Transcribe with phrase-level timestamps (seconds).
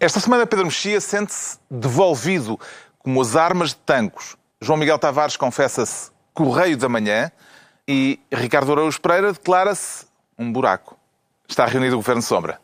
[0.00, 2.56] Esta semana Pedro Mexia sente-se devolvido
[3.00, 4.36] como as armas de tancos.
[4.60, 7.32] João Miguel Tavares confessa-se correio da manhã
[7.86, 10.06] e Ricardo Araújo Pereira declara-se
[10.38, 10.96] um buraco.
[11.48, 12.60] Está reunido o Governo Sombra.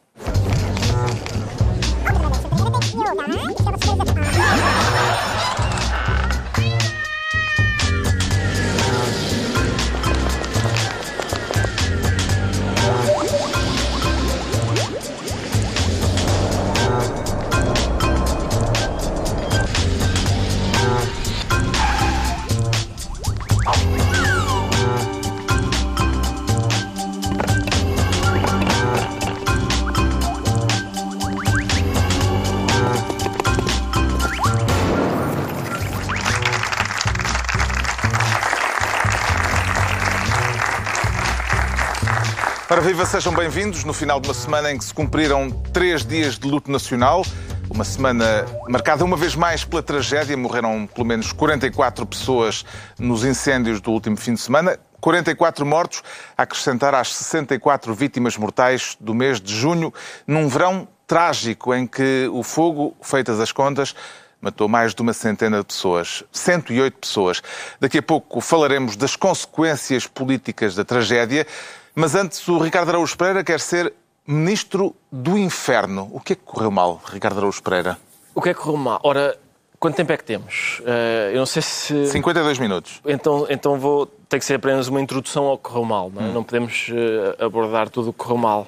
[42.84, 46.46] Viva, sejam bem-vindos no final de uma semana em que se cumpriram três dias de
[46.46, 47.24] luto nacional.
[47.70, 50.36] Uma semana marcada uma vez mais pela tragédia.
[50.36, 52.62] Morreram pelo menos 44 pessoas
[52.98, 54.78] nos incêndios do último fim de semana.
[55.00, 56.02] 44 mortos,
[56.36, 59.92] a acrescentar às 64 vítimas mortais do mês de junho,
[60.26, 63.94] num verão trágico em que o fogo, feitas as contas,
[64.42, 67.42] matou mais de uma centena de pessoas, 108 pessoas.
[67.80, 71.46] Daqui a pouco falaremos das consequências políticas da tragédia.
[71.94, 73.92] Mas antes, o Ricardo Araújo Pereira quer ser
[74.26, 76.10] ministro do inferno.
[76.12, 77.98] O que é que correu mal, Ricardo Araújo Pereira?
[78.34, 79.00] O que é que correu mal?
[79.04, 79.38] Ora,
[79.78, 80.80] quanto tempo é que temos?
[80.80, 82.08] Uh, eu não sei se.
[82.08, 83.00] 52 minutos.
[83.06, 86.10] Então, então vou ter que ser apenas uma introdução ao que correu mal.
[86.10, 86.24] Não, é?
[86.24, 86.32] hum.
[86.32, 88.66] não podemos uh, abordar tudo o que correu mal.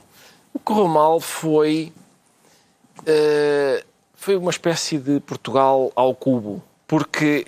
[0.55, 1.93] O que correu mal foi.
[3.01, 6.63] Uh, foi uma espécie de Portugal ao cubo.
[6.87, 7.45] Porque.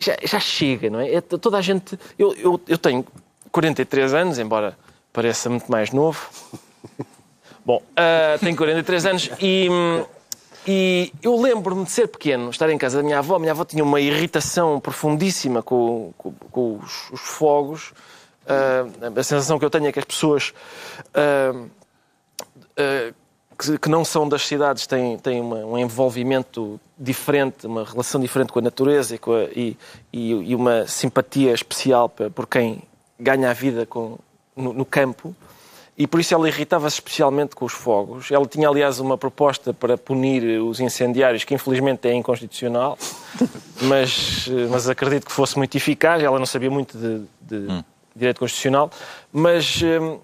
[0.00, 1.14] Já, já, chega, não é?
[1.14, 1.20] é?
[1.20, 1.98] Toda a gente.
[2.16, 3.04] Eu, eu, eu tenho
[3.50, 4.76] 43 anos, embora
[5.12, 6.28] pareça muito mais novo.
[7.64, 9.68] Bom, uh, tenho 43 anos e,
[10.66, 13.36] e eu lembro-me de ser pequeno, estar em casa da minha avó.
[13.36, 17.92] A minha avó tinha uma irritação profundíssima com, com, com os, os, fogos.
[18.44, 20.54] Uh, a sensação que eu tenho é que as pessoas
[21.10, 21.68] uh,
[23.58, 28.50] que, que, não são das cidades têm, têm uma, um envolvimento diferente, uma relação diferente
[28.52, 29.76] com a natureza e, a, e,
[30.10, 32.87] e, e uma simpatia especial por quem
[33.18, 34.18] ganha a vida com,
[34.56, 35.34] no, no campo
[35.98, 38.30] e por isso ela irritava-se especialmente com os fogos.
[38.30, 42.96] Ela tinha, aliás, uma proposta para punir os incendiários, que infelizmente é inconstitucional,
[43.82, 46.22] mas, mas acredito que fosse muito eficaz.
[46.22, 47.82] Ela não sabia muito de, de hum.
[48.14, 48.92] direito constitucional,
[49.32, 50.20] mas, hum,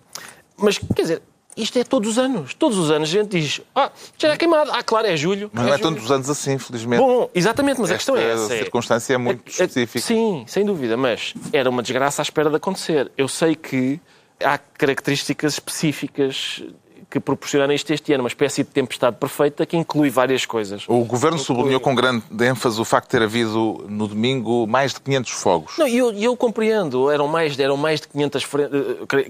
[0.56, 1.22] mas quer dizer,
[1.56, 2.54] isto é todos os anos.
[2.54, 4.70] Todos os anos a gente diz, ah, já é queimado.
[4.72, 5.50] Ah, claro, é julho.
[5.52, 5.90] Mas é não é julho.
[5.90, 7.00] todos os anos assim, felizmente.
[7.00, 8.52] Bom, exatamente, mas Esta a questão é essa.
[8.52, 10.04] A é circunstância é muito é, específica.
[10.04, 13.10] sim, sem dúvida, mas era uma desgraça à espera de acontecer.
[13.16, 14.00] Eu sei que
[14.42, 16.62] há características específicas
[17.10, 20.84] que proporcionaram isto este ano, uma espécie de tempestade perfeita que inclui várias coisas.
[20.88, 25.00] O Governo sublinhou com grande ênfase o facto de ter havido no domingo mais de
[25.00, 25.78] 500 fogos.
[25.78, 28.70] Não, eu, eu compreendo, eram mais, eram mais de 500 frentes,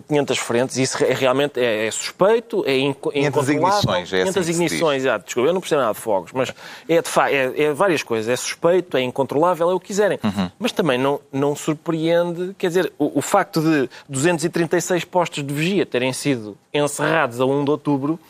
[0.09, 3.33] 500 frentes isso é, realmente é, é suspeito, é incontrolável.
[3.33, 6.53] 500 ignições, é 500 assim ignições, ah, desculpa, eu não percebo nada de fogos, mas
[6.89, 10.19] é, de fa é, é várias coisas, é suspeito, é incontrolável, é o que quiserem.
[10.23, 10.51] Uhum.
[10.59, 15.87] Mas também não, não surpreende, quer dizer, o, o facto de 236 postos de vigia
[15.87, 18.21] terem sido encerrados a 1 de outubro.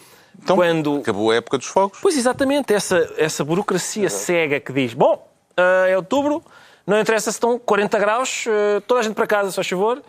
[0.43, 0.97] Então, quando...
[0.97, 1.99] acabou a época dos fogos.
[2.00, 2.72] Pois, exatamente.
[2.72, 5.27] Essa, essa burocracia cega que diz, bom,
[5.59, 6.43] uh, é outubro,
[6.87, 10.03] não interessa se estão 40 graus, uh, toda a gente para casa, só favor.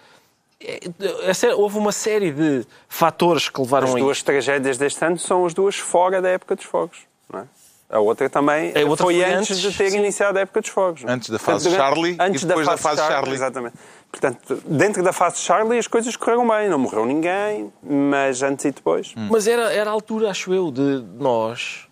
[0.59, 0.79] É,
[1.47, 5.45] é, houve uma série de fatores que levaram a As duas tragédias deste ano são
[5.45, 6.99] as duas fora da época dos fogos,
[7.31, 7.43] não é?
[7.87, 9.99] A outra também a outra foi, foi antes, antes, de ter sim.
[9.99, 11.03] iniciado a época dos fogos.
[11.05, 13.15] Antes da fase Charlie antes e depois da fase, da fase Charlie.
[13.15, 13.35] Charlie.
[13.35, 13.75] Exatamente.
[14.19, 18.71] Portanto, dentro da fase Charlie as coisas correram bem, não morreu ninguém, mas antes e
[18.71, 19.13] depois.
[19.17, 19.27] Hum.
[19.29, 21.84] Mas era, era a altura, acho eu, de nós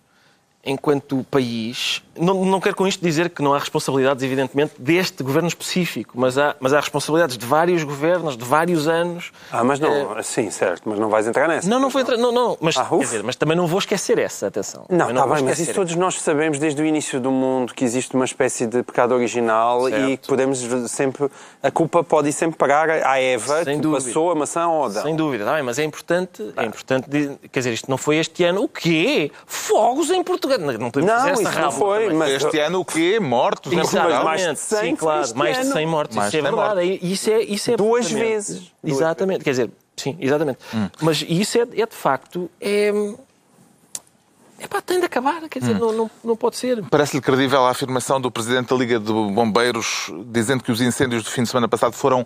[0.65, 5.47] enquanto país, não, não quero com isto dizer que não há responsabilidades, evidentemente, deste governo
[5.47, 9.33] específico, mas há, mas há responsabilidades de vários governos, de vários anos.
[9.51, 10.23] Ah, mas não, é...
[10.23, 11.67] sim, certo, mas não vais entrar nessa.
[11.67, 14.47] Não, não vou entrar, não, não, mas, ah, dizer, mas também não vou esquecer essa,
[14.47, 14.85] atenção.
[14.89, 18.15] Não, está bem, mas isso todos nós sabemos desde o início do mundo que existe
[18.15, 20.09] uma espécie de pecado original certo.
[20.09, 20.59] e que podemos
[20.89, 21.29] sempre,
[21.61, 24.05] a culpa pode ir sempre parar à Eva Sem que dúvida.
[24.05, 25.03] passou a maçã ao Adão.
[25.03, 27.09] Sem dúvida, está bem, mas é importante, é importante,
[27.51, 29.29] quer dizer, isto não foi este ano, o quê?
[29.45, 30.52] Fogos em Portugal.
[30.57, 32.13] Não podemos não, essa isso não foi.
[32.13, 32.43] Mas...
[32.43, 33.19] Este ano o quê?
[33.19, 33.71] Mortos?
[33.73, 35.35] Mais de 100, Sim, claro.
[35.35, 36.17] Mais de 100 mortos.
[36.17, 36.89] Mais isso é verdade.
[36.89, 37.09] Mortos.
[37.09, 38.71] Isso é, isso é Duas vezes.
[38.83, 39.43] Exatamente.
[39.43, 40.59] Quer dizer, sim, exatamente.
[40.73, 40.89] Hum.
[41.01, 42.49] Mas isso é, é, de facto...
[42.59, 42.91] É...
[44.59, 45.79] Epá, tem de acabar, quer dizer, hum.
[45.79, 46.81] não, não, não pode ser.
[46.89, 51.29] Parece-lhe credível a afirmação do Presidente da Liga de Bombeiros dizendo que os incêndios do
[51.29, 52.25] fim de semana passado foram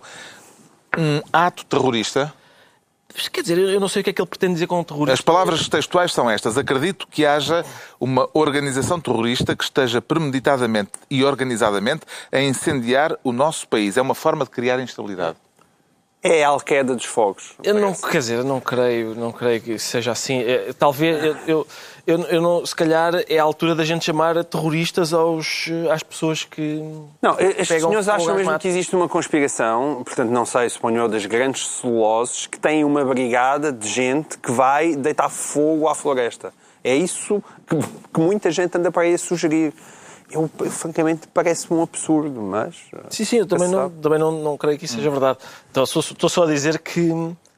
[0.96, 2.32] um ato terrorista?
[3.32, 5.14] Quer dizer, eu não sei o que é que ele pretende dizer com terrorista.
[5.14, 6.58] As palavras textuais são estas.
[6.58, 7.64] Acredito que haja
[7.98, 13.96] uma organização terrorista que esteja premeditadamente e organizadamente a incendiar o nosso país.
[13.96, 15.36] É uma forma de criar instabilidade.
[16.22, 17.52] É a Al-Qaeda dos fogos.
[17.62, 20.40] Eu não, quer dizer, eu não creio, não creio que seja assim.
[20.42, 21.66] É, talvez, eu, eu,
[22.04, 26.42] eu, eu, não, se calhar é a altura da gente chamar terroristas aos, às pessoas
[26.42, 26.82] que.
[27.22, 31.68] Não, estes senhores acham mesmo que existe uma conspiração, portanto, não sei, suponho das grandes
[31.68, 36.52] celuloses, que têm uma brigada de gente que vai deitar fogo à floresta.
[36.82, 37.76] É isso que,
[38.12, 39.72] que muita gente anda para aí a sugerir
[40.30, 42.76] eu, francamente, parece-me um absurdo, mas...
[42.92, 45.38] Eh, sim, sim, eu também, não, também não, não creio que isso seja verdade.
[45.70, 47.10] Então, estou só a dizer que,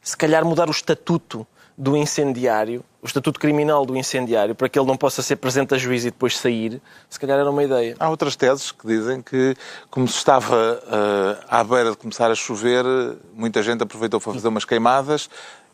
[0.03, 1.47] se calhar, mudar o estatuto
[1.77, 5.79] do incendiário, o estatuto criminal do incendiário, para que ele não possa ser presente a
[5.79, 7.97] juízo e depois sair, se calhar era uma ideia.
[7.99, 9.57] Há outras teses que dizem que,
[9.91, 12.85] como se estava uh, à beira de começar a chover,
[13.35, 15.31] muita gente aproveitou para fazer umas queimadas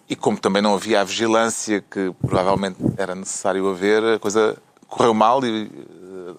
[0.09, 4.57] e como também não havia a vigilância que provavelmente era necessário haver, a coisa
[4.87, 5.69] correu mal e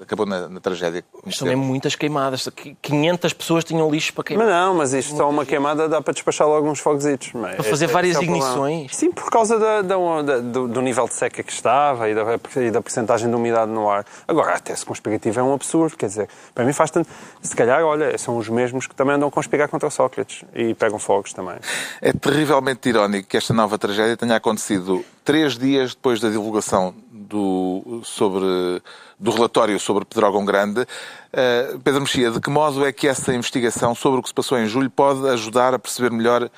[0.02, 1.04] acabou na, na tragédia.
[1.26, 2.48] Mas também muitas queimadas.
[2.82, 4.46] 500 pessoas tinham lixo para queimar.
[4.46, 7.32] Mas não, mas isto só uma queimada dá para despachar logo uns foguesitos.
[7.32, 8.96] Para fazer este, várias é ignições?
[8.96, 9.96] Sim, por causa da, da,
[10.40, 12.24] do, do, nível de seca que estava e da,
[12.58, 14.06] e da porcentagem de umidade no ar.
[14.28, 15.96] Agora, a tese conspirativa é um absurdo.
[15.96, 17.10] Quer dizer, para mim faz tanto...
[17.42, 21.00] Se calhar, olha, são os mesmos que também andam a conspirar contra Sócrates e pegam
[21.00, 21.56] fogos também.
[22.02, 28.02] É terrivelmente irónico que esta nova tragédia tenha acontecido três dias depois da divulgação do,
[28.04, 28.82] sobre,
[29.20, 30.82] do relatório sobre Pedrógão Grande.
[30.82, 34.60] Uh, Pedro Mexia, de que modo é que essa investigação sobre o que se passou
[34.60, 36.50] em julho pode ajudar a perceber melhor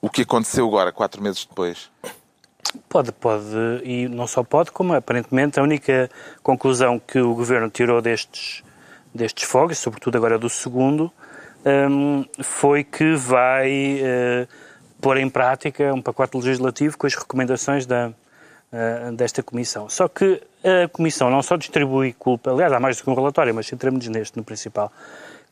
[0.00, 1.90] o que aconteceu agora, quatro meses depois?
[2.88, 3.44] Pode, pode,
[3.82, 6.10] e não só pode, como aparentemente a única
[6.42, 8.62] conclusão que o Governo tirou destes,
[9.12, 11.10] destes fogos, sobretudo agora do segundo,
[11.64, 14.48] um, foi que vai uh,
[15.00, 19.88] pôr em prática um pacote legislativo com as recomendações da, uh, desta Comissão.
[19.88, 23.54] Só que a Comissão não só distribui culpa, aliás, há mais do que um relatório,
[23.54, 24.92] mas centramos neste, no principal,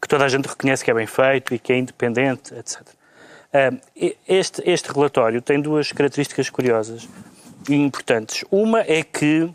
[0.00, 2.82] que toda a gente reconhece que é bem feito e que é independente, etc.
[2.82, 7.08] Uh, este, este relatório tem duas características curiosas
[7.69, 8.44] e importantes.
[8.50, 9.50] Uma é que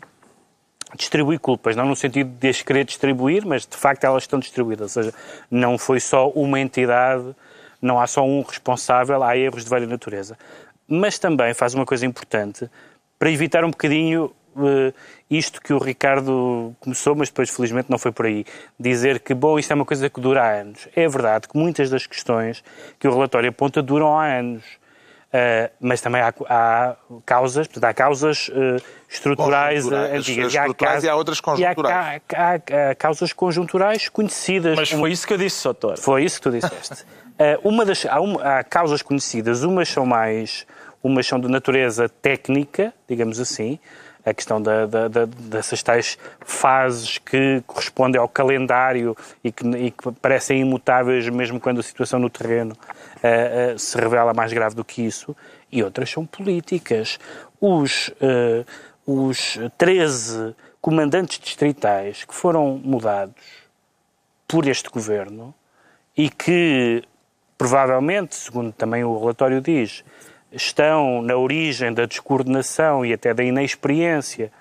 [0.96, 4.96] distribui culpas, não no sentido de as querer distribuir, mas de facto elas estão distribuídas.
[4.96, 5.16] Ou seja,
[5.50, 7.34] não foi só uma entidade,
[7.80, 10.36] não há só um responsável, há erros de várias natureza.
[10.88, 12.68] Mas também faz uma coisa importante,
[13.18, 14.32] para evitar um bocadinho
[15.30, 18.44] isto que o Ricardo começou, mas depois felizmente não foi por aí.
[18.78, 20.88] Dizer que, bom, isto é uma coisa que dura há anos.
[20.94, 22.62] É verdade que muitas das questões
[22.98, 24.64] que o relatório aponta duram há anos.
[25.32, 28.76] Uh, mas também há, há, causas, portanto, há causas uh,
[29.08, 30.52] estruturais antigas.
[30.52, 32.20] E há, causas, e há outras conjunturais.
[32.30, 34.76] E há, há, há, causas conjunturais conhecidas.
[34.76, 35.96] Mas foi isso que eu disse, Soutor.
[35.96, 37.06] Foi isso que tu disseste.
[37.64, 40.66] uma das, há, uma, há causas conhecidas, umas são mais
[41.02, 43.80] Umas são de natureza técnica, digamos assim,
[44.24, 49.90] a questão da, da, da, dessas tais fases que correspondem ao calendário e que, e
[49.90, 54.74] que, parecem imutáveis mesmo quando a situação no terreno uh, uh, se revela mais grave
[54.74, 55.36] do que isso,
[55.70, 57.18] e outras são políticas.
[57.60, 58.64] Os, uh,
[59.06, 63.34] os 13 comandantes distritais que foram mudados
[64.46, 65.54] por este governo
[66.16, 67.02] e que
[67.56, 70.04] provavelmente, segundo também o relatório diz,
[70.52, 74.52] estão na origem da descoordenação e até da inexperiência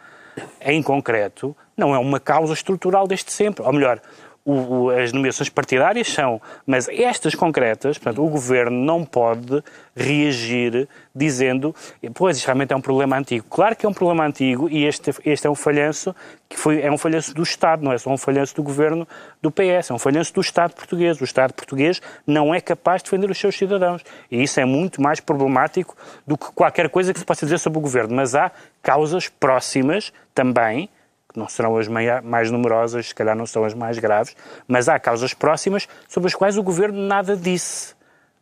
[0.61, 3.63] em concreto, não é uma causa estrutural desde sempre.
[3.63, 3.99] Ou melhor,
[4.43, 9.63] o, as nomeações partidárias são, mas estas concretas, portanto, o governo não pode
[9.95, 11.75] reagir dizendo,
[12.13, 13.45] pois, isto realmente é um problema antigo.
[13.49, 16.15] Claro que é um problema antigo e este, este é um falhanço
[16.49, 19.07] que foi, é um falhanço do Estado, não é só um falhanço do governo
[19.41, 21.19] do PS, é um falhanço do Estado português.
[21.21, 24.03] O Estado português não é capaz de defender os seus cidadãos.
[24.29, 25.95] E isso é muito mais problemático
[26.25, 28.15] do que qualquer coisa que se possa dizer sobre o governo.
[28.15, 30.89] Mas há causas próximas também
[31.31, 34.35] que não serão as mais numerosas, se calhar não são as mais graves,
[34.67, 37.93] mas há causas próximas sobre as quais o Governo nada disse.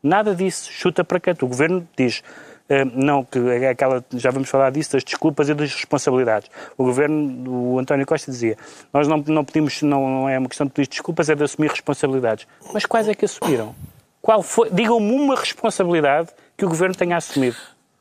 [0.02, 1.46] Nada disse, chuta para canto.
[1.46, 2.24] O Governo diz,
[2.70, 6.50] uh, não, que é aquela, já vamos falar disso, das desculpas e das responsabilidades.
[6.78, 8.58] O Governo, o António Costa dizia,
[8.94, 11.70] nós não, não pedimos, não, não é uma questão de pedir desculpas, é de assumir
[11.70, 12.48] responsabilidades.
[12.74, 13.76] Mas quais é que assumiram?
[14.22, 14.70] Qual foi?
[14.70, 17.58] Digam-me uma responsabilidade que o Governo tenha assumido.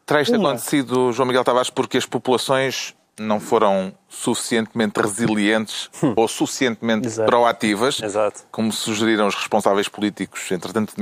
[0.07, 6.15] Terá isto acontecido, João Miguel Tavares, porque as populações não foram suficientemente resilientes hum.
[6.17, 7.29] ou suficientemente Exato.
[7.29, 8.43] proativas, Exato.
[8.51, 10.95] como sugeriram os responsáveis políticos, entretanto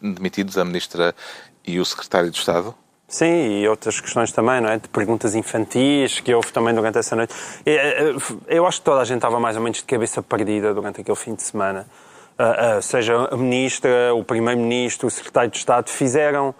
[0.00, 1.14] demitidos, a Ministra
[1.66, 2.74] e o Secretário de Estado?
[3.06, 4.78] Sim, e outras questões também, não é?
[4.78, 7.34] De perguntas infantis que houve também durante essa noite.
[7.64, 8.14] Eh,
[8.48, 11.16] eu acho que toda a gente estava mais ou menos de cabeça perdida durante aquele
[11.16, 11.86] fim de semana.
[12.36, 16.52] Uh, uh, seja a Ministra, o Primeiro-Ministro, o Secretário de Estado, fizeram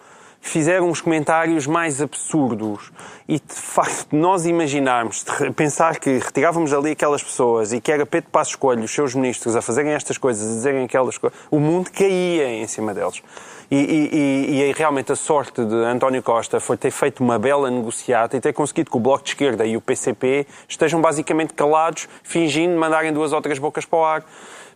[0.44, 2.92] fizeram os comentários mais absurdos.
[3.26, 5.24] E de facto, nós imaginarmos,
[5.56, 9.56] pensar que retirávamos ali aquelas pessoas e que era Pedro Passos Coelho, os seus ministros,
[9.56, 13.22] a fazerem estas coisas, a dizerem aquelas coisas, o mundo caía em cima deles.
[13.70, 17.70] E, e, e, e, realmente a sorte de António Costa foi ter feito uma bela
[17.70, 22.06] negociata e ter conseguido que o Bloco de Esquerda e o PCP estejam basicamente calados,
[22.22, 24.24] fingindo mandarem duas ou três bocas para o ar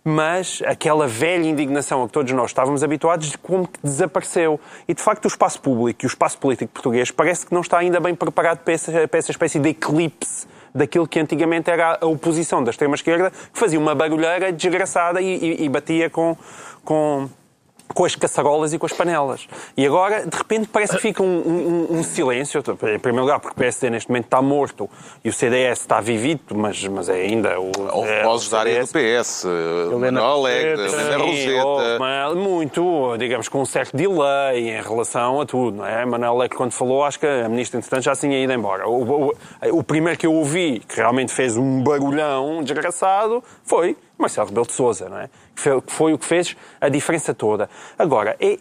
[0.03, 4.59] mas aquela velha indignação a que todos nós estávamos habituados como que desapareceu.
[4.87, 7.77] E, de facto, o espaço público e o espaço político português parece que não está
[7.77, 12.05] ainda bem preparado para essa, para essa espécie de eclipse daquilo que antigamente era a
[12.05, 16.37] oposição da extrema-esquerda, que fazia uma barulheira desgraçada e, e, e batia com,
[16.83, 17.27] com
[17.93, 19.47] com as caçarolas e com as panelas.
[19.75, 22.59] E agora, de repente, parece que fica um, um, um, silêncio.
[22.59, 24.89] Em primeiro lugar, porque o PSD neste momento está morto
[25.23, 27.71] e o CDS está vivido, mas, mas é ainda o.
[27.91, 29.45] Houve é, vozes da área do PS,
[29.91, 32.35] Helena Alegre, Helena Roseta.
[32.35, 36.05] Muito, digamos, com um certo delay em relação a tudo, não é?
[36.05, 38.87] Manuel Alegre, quando falou, acho que a ministra, entretanto, já tinha ido embora.
[38.87, 39.33] O, o,
[39.71, 44.73] o primeiro que eu ouvi, que realmente fez um barulhão desgraçado, foi Marcelo Rebelo de
[44.73, 45.29] Sousa, não é?
[45.55, 47.69] Que foi, que foi, o que fez a diferença toda.
[47.97, 48.57] Agora, é,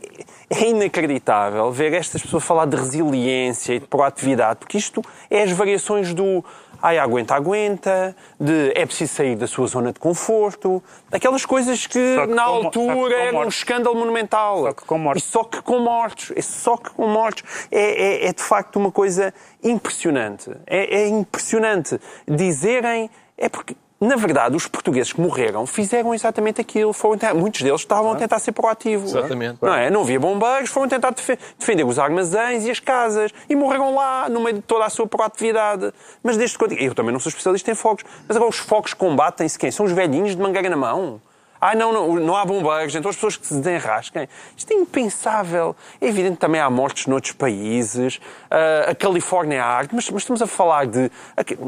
[0.49, 5.51] é, inacreditável ver estas pessoas falar de resiliência e de proatividade, porque isto é as
[5.51, 6.45] variações do
[6.81, 11.99] ai, aguenta, aguenta, de é preciso sair da sua zona de conforto, aquelas coisas que,
[11.99, 14.63] que na com, altura era um escândalo monumental.
[14.63, 15.23] Só que com mortos.
[15.23, 16.33] E só que com mortos.
[16.37, 17.43] É só que com mortos.
[17.71, 20.51] É, é, é de facto uma coisa impressionante.
[20.67, 23.11] É, é impressionante dizerem.
[23.37, 26.93] É porque na verdade, os portugueses que morreram fizeram exatamente aquilo.
[26.93, 29.11] Foram, muitos deles estavam a tentar ser proativos.
[29.11, 29.59] Exatamente.
[29.61, 29.91] Não, é?
[29.91, 33.33] não havia bombeiros, foram tentar defender os armazéns e as casas.
[33.49, 35.93] E morreram lá, no meio de toda a sua proatividade.
[36.23, 36.75] Mas desde quando.
[36.75, 38.05] Eu também não sou especialista em fogos.
[38.29, 39.71] Mas agora os fogos combatem-se quem?
[39.73, 41.21] São os velhinhos de mangueira na mão.
[41.61, 44.29] Ah, não, não, não há bombeiros, então as pessoas que se desenrasquem.
[44.57, 45.75] Isto é impensável.
[46.01, 48.17] É evidente que também há mortes noutros países.
[48.17, 51.11] Uh, a Califórnia arde, mas, mas, estamos a falar de.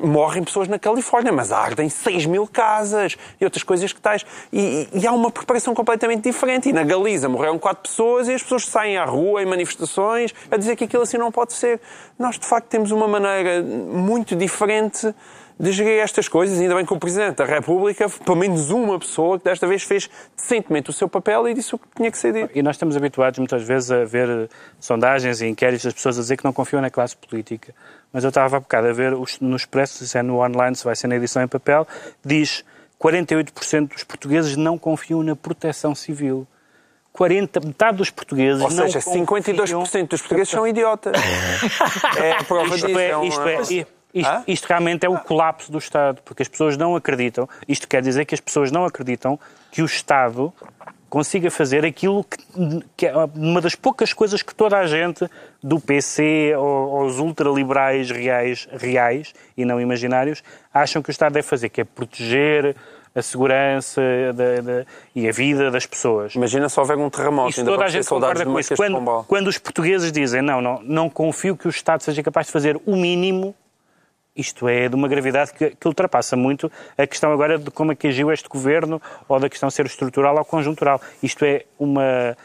[0.03, 4.25] morrem pessoas na Califórnia, mas ardem 6 mil casas e outras coisas que tais.
[4.53, 6.69] E, e, há uma preparação completamente diferente.
[6.69, 10.57] E na Galiza morreram 4 pessoas e as pessoas saem à rua em manifestações a
[10.57, 11.81] dizer que aquilo assim não pode ser.
[12.19, 15.13] Nós, de facto, temos uma maneira muito diferente
[15.61, 16.59] de gerir estas coisas.
[16.59, 20.09] Ainda bem que o Presidente da República, pelo menos uma pessoa, que desta vez fez
[20.35, 22.51] decentemente o seu papel e disse o que tinha que ser dito.
[22.55, 24.49] E nós estamos habituados muitas vezes a ver
[24.81, 27.75] sondagens e inquéritos das pessoas a dizer que não confiam na classe política.
[28.11, 30.97] Mas eu estava há bocado a ver no Expresso, se é no online, se vai
[30.97, 31.87] ser na edição em papel,
[32.25, 32.65] diz
[32.99, 36.47] 48% dos portugueses não confiam na proteção civil.
[37.13, 41.13] 40, metade dos portugueses Ou seja, 52% dos portugueses são idiotas.
[42.17, 42.99] é a prova isto disso.
[42.99, 46.77] É, é isto é, isto, isto, realmente é o colapso do Estado, porque as pessoas
[46.77, 47.49] não acreditam.
[47.69, 49.39] Isto quer dizer que as pessoas não acreditam
[49.71, 50.53] que o Estado
[51.09, 52.39] consiga fazer aquilo que,
[52.97, 55.29] que é uma das poucas coisas que toda a gente,
[55.63, 61.69] do PC aos ultraliberais reais, reais e não imaginários, acham que o Estado deve fazer,
[61.69, 62.77] que é proteger
[63.13, 64.01] a segurança
[65.15, 66.37] e a vida das pessoas.
[66.37, 67.51] Imagina se houver um terremoto.
[67.51, 68.77] Isso toda a gente concorda com isso.
[68.77, 72.53] Quando, quando os portugueses dizem não, não, não confio que o Estado seja capaz de
[72.53, 73.55] fazer o mínimo
[74.35, 77.95] isto é de uma gravidade que, que, ultrapassa muito a questão agora de como é
[77.95, 81.01] que agiu este governo ou da questão ser estrutural ou conjuntural.
[81.23, 82.37] Isto é uma,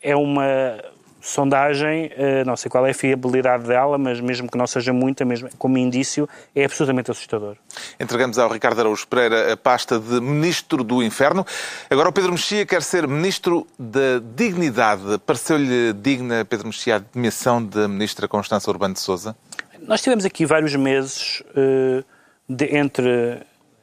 [0.00, 0.78] é uma
[1.26, 5.24] sondagem, eh, não sei qual é a fiabilidade dela, mas mesmo que não seja muita,
[5.24, 7.56] mesmo como indício, é absolutamente assustador.
[7.98, 11.44] Entregamos ao Ricardo Araújo Pereira a pasta de Ministro do Inferno.
[11.90, 15.18] Agora o Pedro Mexia quer ser Ministro da Dignidade.
[15.26, 19.36] Pareceu-lhe digna, Pedro Mexia, a demissão da Ministra Constança Urbano de Souza?
[19.82, 22.04] Nós tivemos aqui vários meses uh,
[22.48, 23.40] de, entre,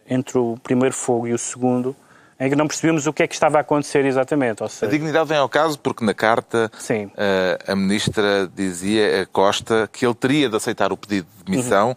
[0.09, 1.95] entre o primeiro fogo e o segundo
[2.39, 4.67] em que não percebemos o que é que estava a acontecer exatamente.
[4.69, 4.87] Seja...
[4.87, 10.05] A dignidade vem ao caso porque na carta uh, a ministra dizia a Costa que
[10.05, 11.95] ele teria de aceitar o pedido de demissão uhum.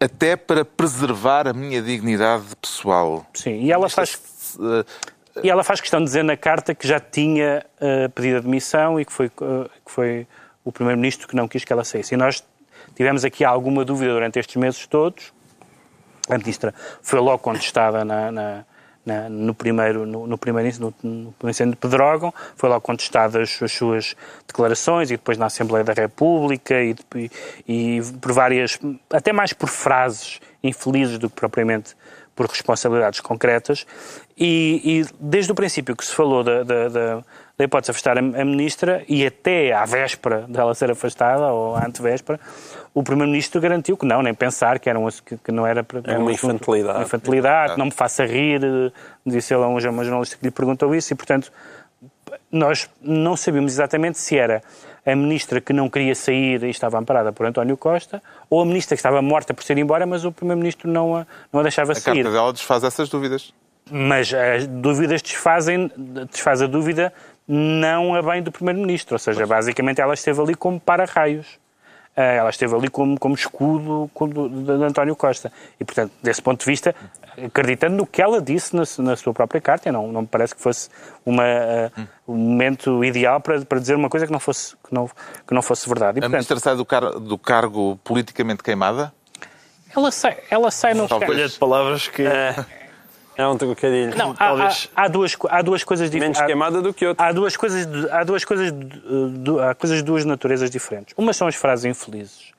[0.00, 3.26] até para preservar a minha dignidade pessoal.
[3.34, 4.14] Sim, e ela faz...
[4.56, 4.84] Uh,
[5.42, 9.00] e ela faz questão de dizer na carta que já tinha uh, pedido a demissão
[9.00, 10.28] e que foi, que foi
[10.64, 12.14] o Primeiro-Ministro que não quis que ela saísse.
[12.14, 12.42] E nós
[12.94, 15.32] tivemos aqui alguma dúvida durante estes meses todos.
[16.28, 18.64] A ministra foi logo contestada na, na,
[19.04, 23.62] na, no primeiro no, no primeiro no, no incêndio de Pedrógão, foi logo contestada as,
[23.62, 27.30] as, suas declarações e depois na Assembleia da República e, e,
[27.68, 28.78] e, por várias,
[29.10, 31.94] até mais por frases infelizes do que propriamente
[32.34, 33.86] por responsabilidades concretas.
[34.36, 37.24] E, e desde o princípio que se falou da, da, da
[37.56, 41.86] da hipótese de afastar a, ministra e até à véspera dela ser afastada, ou à
[41.86, 42.40] antevéspera,
[42.92, 46.00] o Primeiro-Ministro garantiu que não, nem pensar, que, era um, que, que não era para.
[46.04, 46.98] É uma infantilidade.
[46.98, 47.76] Uma infantilidade, é.
[47.76, 48.60] não me faça rir,
[49.24, 51.52] disse ele a uma jornalista que lhe perguntou isso, e portanto
[52.50, 54.62] nós não sabíamos exatamente se era
[55.04, 58.96] a ministra que não queria sair e estava amparada por António Costa, ou a ministra
[58.96, 61.94] que estava morta por ser embora, mas o primeiro-ministro não a, não a deixava a
[61.94, 62.20] sair.
[62.20, 63.52] A carta dela desfaz essas dúvidas.
[63.90, 65.90] Mas as dúvidas desfazem,
[66.30, 67.12] desfaz a dúvida
[67.46, 71.58] não a bem do primeiro-ministro, ou seja, basicamente ela esteve ali como para-raios.
[72.16, 74.08] Eh, ela esteve ali como, como escudo
[74.64, 75.52] de António Costa.
[75.80, 76.94] E, portanto, desse ponto de vista,
[77.44, 80.62] acreditando no que ela disse na, na sua própria carta, não, não me parece que
[80.62, 80.88] fosse
[81.26, 85.10] uma, uh, um momento ideal para, para dizer uma coisa que não fosse, que não,
[85.46, 86.18] que não fosse verdade.
[86.18, 89.12] E, portanto, a ministra sai do, car do cargo politicamente queimada?
[89.94, 91.52] Ela sai, ela sai no Talvez.
[91.52, 92.22] de palavras que...
[92.22, 92.54] É.
[93.36, 94.16] É um trocadilho.
[94.16, 96.40] Não, há, há, há, duas, há duas coisas diferentes.
[96.40, 97.26] Menos queimada do que outra.
[97.26, 98.72] Há duas coisas, há duas coisas,
[99.68, 101.14] há coisas de duas naturezas diferentes.
[101.16, 102.52] Uma são as frases infelizes,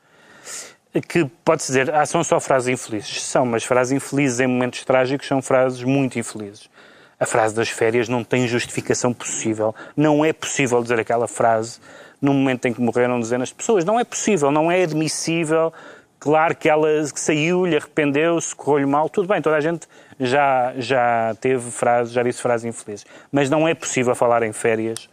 [1.07, 3.23] que pode-se dizer, ah, são só frases infelizes.
[3.23, 6.69] São, mas frases infelizes em momentos trágicos são frases muito infelizes.
[7.17, 9.73] A frase das férias não tem justificação possível.
[9.95, 11.79] Não é possível dizer aquela frase
[12.21, 13.85] no momento em que morreram dezenas de pessoas.
[13.85, 15.71] Não é possível, não é admissível
[16.19, 19.87] Claro que ela saiu-lhe, arrependeu-se, correu-lhe mal, tudo bem, toda a gente
[20.19, 23.05] já, já teve frases, já disse frases infelizes.
[23.31, 25.09] Mas não é possível falar em férias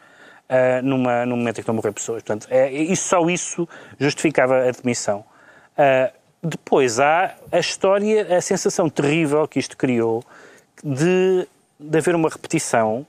[0.48, 2.22] uh, numa, num momento em que estão a morrer pessoas.
[2.22, 3.68] Portanto, é, isso, só isso
[3.98, 5.24] justificava a demissão.
[5.76, 10.24] Uh, depois há a história, a sensação terrível que isto criou
[10.82, 11.46] de,
[11.78, 13.06] de haver uma repetição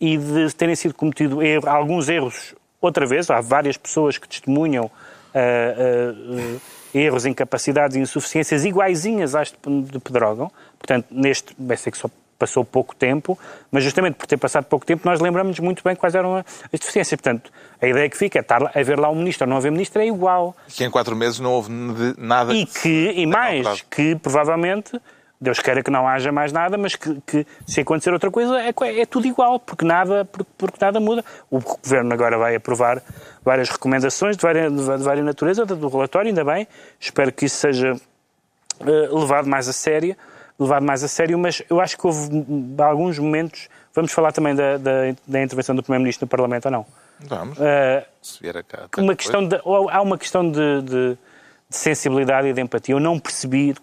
[0.00, 3.28] e de terem sido cometidos erro, alguns erros outra vez.
[3.30, 6.60] Há várias pessoas que testemunham uh,
[6.94, 10.50] erros, incapacidades e insuficiências iguaizinhas às de Pedrógão.
[10.78, 13.36] Portanto, neste, vai ser que só passou pouco tempo,
[13.70, 17.20] mas justamente por ter passado pouco tempo, nós lembramos muito bem quais eram as deficiências.
[17.20, 17.50] Portanto,
[17.82, 20.00] a ideia que fica é estar a ver lá um ministro ou não haver ministro
[20.00, 20.56] é igual.
[20.68, 21.70] Que em quatro meses não houve
[22.16, 22.54] nada...
[22.54, 25.00] E que, e mais, que provavelmente
[25.40, 28.72] Deus queira que não haja mais nada, mas que, que se acontecer outra coisa é,
[29.00, 31.24] é, tudo igual, porque nada, porque, porque, nada muda.
[31.48, 33.00] O Governo agora vai aprovar
[33.44, 36.66] várias recomendações de várias, de várias natureza do relatório, ainda bem.
[36.98, 40.16] Espero que isso seja uh, levado mais a sério,
[40.58, 42.44] levado mais a sério, mas eu acho que houve
[42.78, 44.92] alguns momentos, vamos falar também da, da,
[45.24, 46.86] da intervenção do Primeiro-Ministro no Parlamento ou não?
[47.20, 47.58] Vamos.
[47.58, 49.56] Uh, se vier a cá, uma questão de,
[49.90, 51.18] há uma questão de, de
[51.70, 52.94] de sensibilidade e de empatia.
[52.94, 53.74] Eu não percebi,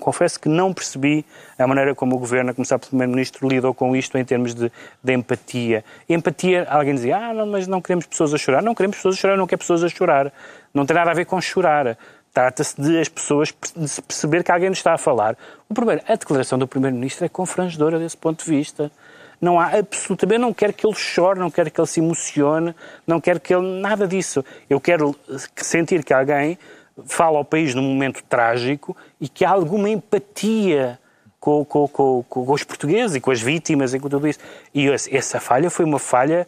[0.00, 1.22] confesso que não percebi
[1.58, 4.72] a maneira como o Governo, a começar pelo Primeiro-Ministro, lidou com isto em termos de,
[5.04, 5.84] de empatia.
[6.08, 8.62] empatia, alguém dizia, ah, não, mas não queremos pessoas a chorar.
[8.62, 10.32] Não queremos pessoas a chorar, não quer pessoas a chorar.
[10.72, 11.98] Não tem nada a ver com chorar.
[12.32, 15.36] Trata-se de as pessoas de perceber que alguém nos está a falar.
[15.68, 18.90] O primeiro, a declaração do Primeiro-Ministro é confrangedora desse ponto de vista.
[19.38, 22.74] Não há absolutamente, não quero que ele chore, não quero que ele se emocione,
[23.06, 23.80] não quero que ele.
[23.80, 24.42] nada disso.
[24.70, 25.14] Eu quero
[25.56, 26.58] sentir que alguém
[27.04, 30.98] fala ao país num momento trágico e que há alguma empatia
[31.38, 34.38] com, com, com, com, os portugueses e com as vítimas e com tudo isso.
[34.74, 36.46] E essa falha foi uma falha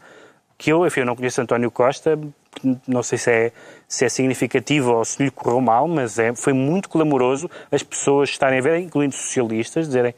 [0.57, 2.19] que eu, enfim, eu não conheço António Costa,
[2.87, 3.53] não sei se é,
[3.87, 8.31] se é significativo ou se lhe correu mal, mas é, foi muito clamoroso as pessoas
[8.31, 10.15] estarem a ver, incluindo socialistas, dizerem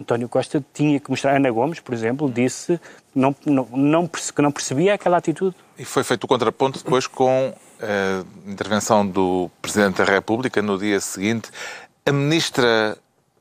[0.00, 2.80] António Costa tinha que mostrar, Ana Gomes, por exemplo, disse
[3.14, 5.56] não, não, não, que não percebia aquela atitude.
[5.78, 11.00] E foi feito o contraponto depois com a intervenção do Presidente da República no dia
[11.00, 11.50] seguinte.
[12.04, 12.96] A Ministra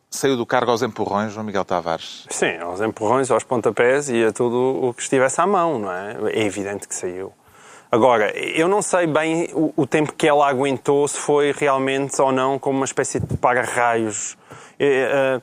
[0.10, 2.26] saiu do cargo aos empurrões, João Miguel Tavares?
[2.30, 6.18] Sim, aos empurrões, aos pontapés e a tudo o que estivesse à mão, não é?
[6.32, 7.34] É evidente que saiu.
[7.90, 12.32] Agora, eu não sei bem o, o tempo que ela aguentou, se foi realmente ou
[12.32, 14.38] não como uma espécie de para-raios.
[14.78, 15.42] É,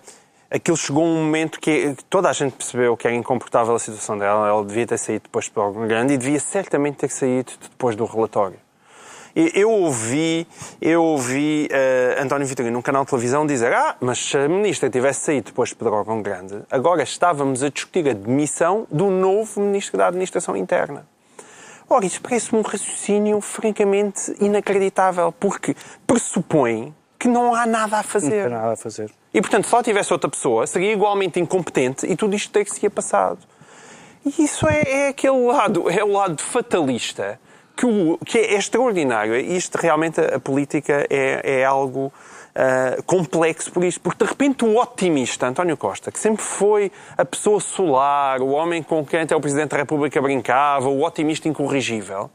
[0.53, 4.19] é, aquilo chegou um momento que toda a gente percebeu que era incomportável a situação
[4.19, 4.47] dela.
[4.47, 8.05] Ela devia ter saído depois do programa grande e devia certamente ter saído depois do
[8.05, 8.59] relatório.
[9.37, 10.47] Eu ouvi,
[10.81, 14.89] eu ouvi uh, António Vitorino num canal de televisão dizer ah, mas se a ministra
[14.89, 19.99] tivesse saído depois de Pedrógão Grande, agora estávamos a discutir a demissão do novo ministro
[19.99, 21.05] da Administração Interna.
[21.91, 25.75] Ora, isso parece-me um raciocínio francamente inacreditável, porque
[26.07, 28.49] pressupõe que não há nada a fazer.
[28.49, 29.11] Não há nada a fazer.
[29.33, 33.41] E, portanto, se lá tivesse outra pessoa, seria igualmente incompetente e tudo isto ter-se-ia passado.
[34.25, 37.39] E isso é, é, aquele lado, é o lado fatalista
[37.77, 39.37] que, o, que é extraordinário.
[39.37, 42.13] Isto realmente, a, política é, é algo
[42.55, 47.25] uh, complexo por isto, porque de repente o otimista António Costa, que sempre foi a
[47.25, 52.31] pessoa solar, o homem com quem até o Presidente da República brincava, o otimista incorrigível,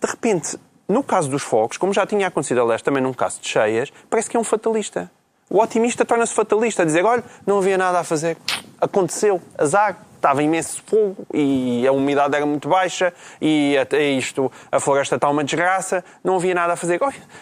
[0.00, 3.48] de repente, no caso dos fogos, como já tinha acontecido, aliás, também num caso de
[3.48, 5.10] cheias, parece que é um fatalista.
[5.48, 8.36] O otimista torna-se fatalista, a dizer, olha, não havia nada a fazer,
[8.80, 14.78] aconteceu, azar, estava imenso fogo e a umidade era muito baixa e até isto, a
[14.78, 17.00] floresta está uma desgraça, não havia nada a fazer.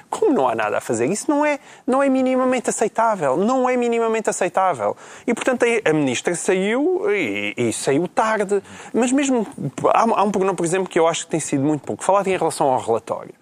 [0.09, 1.07] Como não há nada a fazer?
[1.07, 3.37] Isso não é, não é minimamente aceitável.
[3.37, 4.97] Não é minimamente aceitável.
[5.27, 8.63] E, portanto, a ministra saiu e, e saiu tarde.
[8.95, 9.47] Mas mesmo,
[9.93, 12.29] há, há um programa, por exemplo, que eu acho que tem sido muito pouco falado
[12.29, 13.40] em relação ao relatório.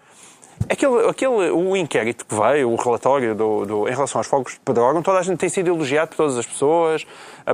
[0.68, 4.60] Aquele, aquele, o inquérito que veio, o relatório do, do, em relação aos fogos de
[4.60, 7.06] Pedrógão, toda a gente tem sido elogiado por todas as pessoas,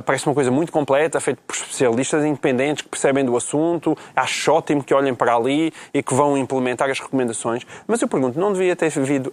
[0.05, 4.83] parece uma coisa muito completa, feito por especialistas independentes que percebem do assunto, acho ótimo
[4.83, 7.65] que olhem para ali e que vão implementar as recomendações.
[7.87, 9.31] Mas eu pergunto, não devia ter havido,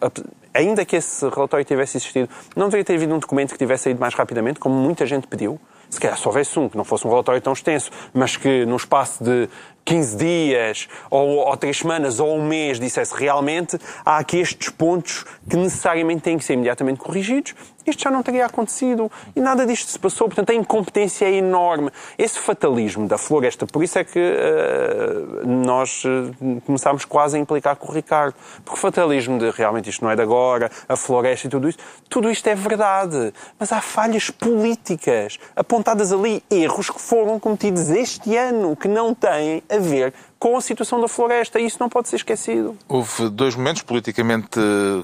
[0.55, 4.01] ainda que esse relatório tivesse existido, não deveria ter havido um documento que tivesse saído
[4.01, 5.61] mais rapidamente, como muita gente pediu?
[5.91, 8.77] Se calhar se houvesse um, que não fosse um relatório tão extenso, mas que no
[8.77, 9.47] espaço de
[9.85, 15.25] 15 dias, ou, ou 3 semanas, ou um mês, dissesse realmente há aqui estes pontos
[15.49, 17.55] que necessariamente têm que ser imediatamente corrigidos,
[17.87, 20.29] isto já não teria acontecido e nada disto se passou.
[20.29, 21.91] Portanto, a incompetência é enorme.
[22.17, 27.77] Esse fatalismo da floresta, por isso é que uh, nós uh, começámos quase a implicar
[27.77, 28.35] com o Ricardo.
[28.65, 31.79] Porque o fatalismo de realmente isto não é de agora, a floresta e tudo isso,
[32.09, 33.33] tudo isto é verdade.
[33.59, 39.63] Mas há falhas políticas apontadas ali, erros que foram cometidos este ano, que não têm
[39.73, 42.77] a ver com a situação da floresta e isso não pode ser esquecido.
[42.89, 44.61] Houve dois momentos politicamente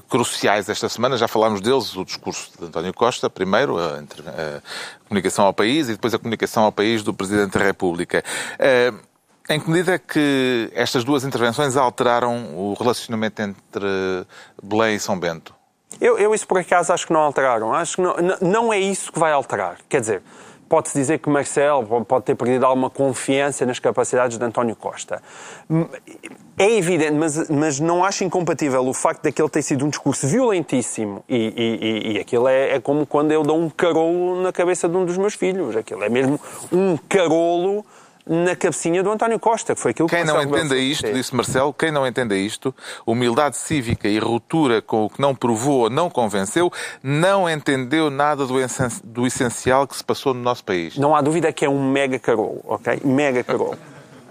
[0.09, 4.61] cruciais esta semana, já falámos deles, o discurso de António Costa, primeiro, a, a
[5.07, 8.23] comunicação ao país e depois a comunicação ao país do Presidente da República.
[8.55, 9.09] Uh,
[9.49, 14.27] em que medida é que estas duas intervenções alteraram o relacionamento entre
[14.61, 15.55] Belém e São Bento?
[15.99, 17.73] Eu, eu isso por acaso acho que não alteraram.
[17.73, 19.77] Acho que não, não é isso que vai alterar.
[19.89, 20.21] Quer dizer,
[20.69, 25.21] pode-se dizer que Marcelo pode ter perdido alguma confiança nas capacidades de António Costa.
[26.57, 30.27] É evidente, mas, mas não acho incompatível o facto de aquele ter sido um discurso
[30.27, 34.87] violentíssimo e, e, e aquilo é, é, como quando eu dou um carolo na cabeça
[34.87, 35.75] de um dos meus filhos.
[35.75, 36.39] Aquilo é mesmo
[36.71, 37.83] um carolo
[38.29, 41.15] na cabecinha do António Costa, que foi aquilo quem que não entenda isto, fez.
[41.15, 45.79] disse Marcelo, quem não entenda isto, humildade cívica e ruptura com o que não provou
[45.79, 48.53] ou não convenceu, não entendeu nada do,
[49.03, 50.95] do essencial que se passou no nosso país.
[50.95, 53.01] Não há dúvida que é um mega carolo, ok?
[53.03, 53.77] Mega carolo.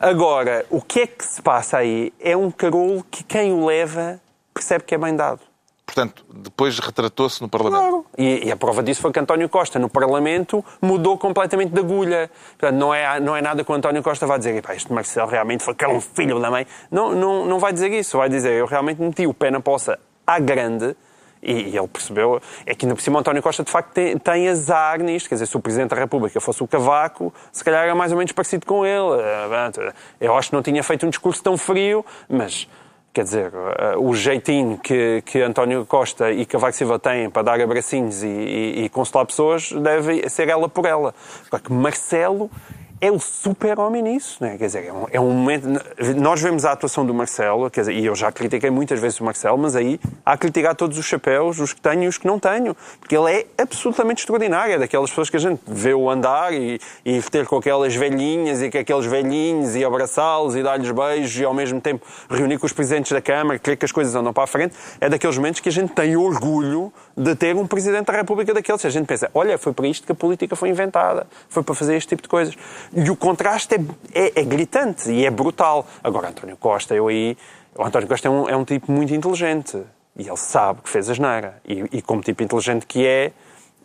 [0.00, 4.20] Agora, o que é que se passa aí é um carolo que quem o leva
[4.54, 5.47] percebe que é bem dado.
[5.88, 7.81] Portanto, depois retratou-se no Parlamento.
[7.81, 8.07] Claro.
[8.18, 12.31] E, e, a prova disso foi que António Costa, no Parlamento, mudou completamente de agulha.
[12.59, 15.64] Portanto, não é, não é nada que o António Costa vai dizer, este Marcelo realmente
[15.64, 16.66] foi que é um filho da mãe.
[16.90, 18.18] Não, não, não vai dizer isso.
[18.18, 20.94] Vai dizer, eu realmente meti o pé na poça à grande
[21.42, 24.46] e, e, ele percebeu, é que ainda por cima António Costa de facto tem, tem
[24.46, 27.94] azar nisto, quer dizer, se o Presidente da República fosse o Cavaco, se calhar era
[27.94, 29.22] mais ou menos parecido com ele.
[29.22, 32.68] Eh, eu acho que não tinha feito um discurso tão frio, mas
[33.12, 37.61] Quer dizer, eh, o jeitinho que, que António Costa e Cavaco Silva têm para dar
[37.61, 41.14] abracinhos e, e, e consolar pessoas deve ser ela por ela.
[41.51, 42.51] Porque Marcelo
[43.00, 44.56] é o super-homem nisso, né?
[44.58, 45.68] quer dizer, é um, é um, momento...
[46.16, 49.24] Nós vemos a atuação do Marcelo, quer dizer, e eu já critiquei muitas vezes o
[49.24, 52.26] Marcelo, mas aí há que criticar todos os chapéus, os que tenho e os que
[52.26, 56.11] não tenho, porque ele é absolutamente extraordinário, é daquelas pessoas que a gente vê o
[56.11, 60.90] andar e, e ter com aquelas velhinhas e com aqueles velhinhos e abraçá-los e dar-lhes
[60.90, 64.14] beijos e ao mesmo tempo reunir com os presidentes da Câmara, querer que as coisas
[64.14, 67.66] andam para a frente, é daqueles momentos que a gente tem orgulho de ter um
[67.66, 68.85] Presidente da República daqueles.
[68.85, 71.96] A gente pensa, olha, foi para isto que a política foi inventada, foi para fazer
[71.96, 72.54] este tipo de coisas.
[72.94, 73.78] E o contraste é,
[74.14, 75.87] é, é gritante e é brutal.
[76.02, 77.37] Agora, António Costa, eu aí.
[77.74, 79.83] O António Costa é um, é um tipo muito inteligente
[80.16, 81.61] e ele sabe que fez a geneira.
[81.66, 83.33] E, e como tipo inteligente que é,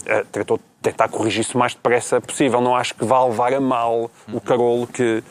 [0.02, 2.62] uh, tratou de tentar corrigir isso o mais depressa possível.
[2.62, 5.24] Não acho que vá levar a mal o carolo que,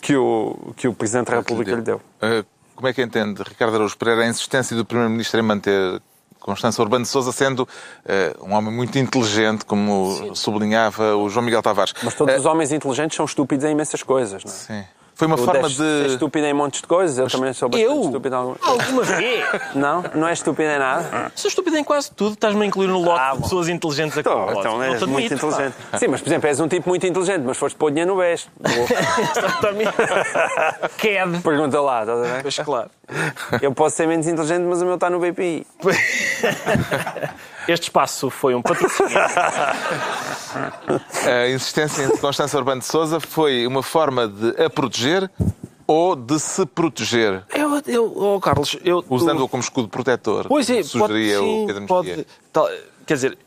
[0.00, 1.96] que, o, que o Presidente da República lhe deu.
[1.96, 6.02] Uh, como é que entende, Ricardo Araújo Pereira, a insistência do Primeiro-Ministro em manter
[6.42, 10.34] Constança Urbano de Souza sendo uh, um homem muito inteligente, como Sim.
[10.34, 11.94] sublinhava o João Miguel Tavares.
[12.02, 14.54] Mas todos uh, os homens inteligentes são estúpidos em imensas coisas, não é?
[14.54, 14.84] Sim.
[15.22, 15.76] Foi uma forma de.
[15.76, 18.02] Ser estúpido em montes de coisas, eu Mas também sou bastante eu?
[18.02, 19.44] estúpido em algumas Alguma vez?
[19.72, 20.04] Não?
[20.14, 21.30] Não é estúpido em nada?
[21.36, 24.28] Sou estúpido em quase tudo, estás-me a incluir no lote ah, de pessoas inteligentes aqui.
[24.28, 25.74] Então, então és muito inteligente.
[25.92, 25.98] Pá.
[25.98, 28.48] Sim, mas por exemplo, és um tipo muito inteligente, mas foste pôr dinheiro no BES.
[30.98, 31.40] Qued.
[31.40, 32.42] Pergunta lá, estás a ver?
[32.42, 32.90] Pois claro.
[33.60, 35.64] Eu posso ser menos inteligente, mas o meu está no BPI.
[37.68, 39.10] Este espaço foi um patrocínio.
[41.26, 45.30] A insistência de Constância Urbano de Souza foi uma forma de a proteger
[45.86, 47.44] ou de se proteger?
[47.54, 49.04] Eu, eu oh Carlos, eu...
[49.08, 50.46] Usando-o como escudo protetor.
[50.48, 52.68] Pois é, sugeria pode, sim, o Pedro pode, tal,
[53.06, 53.38] Quer dizer,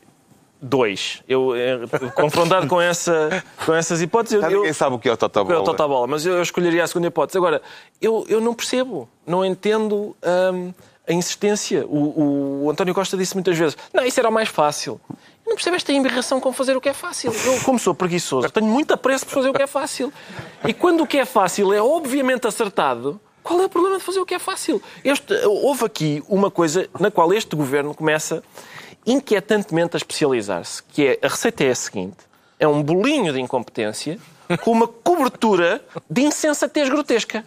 [0.60, 1.22] dois.
[1.28, 1.80] Eu, eh,
[2.14, 4.42] confrontado com, essa, com essas hipóteses...
[4.42, 5.56] Eu, ninguém sabe o que é o Totobola.
[5.56, 7.38] É o Totobola, mas eu, eu escolheria a segunda hipótese.
[7.38, 7.62] Agora,
[8.00, 10.16] eu, eu não percebo, não entendo...
[10.52, 10.72] Hum,
[11.08, 11.86] a insistência.
[11.86, 15.00] O, o, António Costa disse muitas vezes: não, isso era o mais fácil.
[15.08, 15.16] Não,
[15.46, 17.32] não percebo esta embirração com fazer o que é fácil.
[17.32, 20.12] Eu, como sou preguiçoso, tenho muito apreço por fazer o que é fácil.
[20.66, 24.18] E quando o que é fácil é obviamente acertado, qual é o problema de fazer
[24.18, 24.82] o que é fácil?
[25.04, 28.42] Este, houve aqui uma coisa na qual este governo começa
[29.06, 32.16] inquietantemente a especializar-se, que é a receita é a seguinte:
[32.58, 34.18] é um bolinho de incompetência
[34.62, 37.42] com uma cobertura de insensatez grotesca.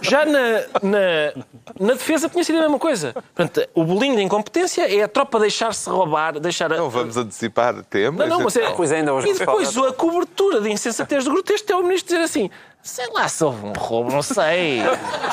[0.00, 1.44] Já na, na,
[1.78, 3.12] na, defesa tinha sido a mesma coisa.
[3.12, 6.72] Portanto, o bolinho de incompetência é a tropa deixar-se roubar, deixar...
[6.72, 6.76] A...
[6.76, 8.28] Não vamos antecipar temas.
[8.28, 8.70] Não, não, mas é...
[8.70, 12.50] Pois ainda e depois a cobertura de insensatez grotesca é o ministro dizer assim
[12.82, 14.80] sei lá se houve um roubo, não sei.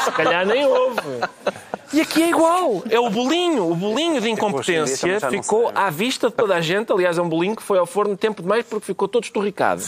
[0.04, 1.02] Se calhar nem houve.
[1.94, 2.84] E aqui é igual.
[2.90, 3.72] É o bolinho.
[3.72, 6.92] O bolinho de incompetência ficou à vista de toda a gente.
[6.92, 9.82] Aliás, é um bolinho que foi ao forno tempo demais porque ficou todo esturricado.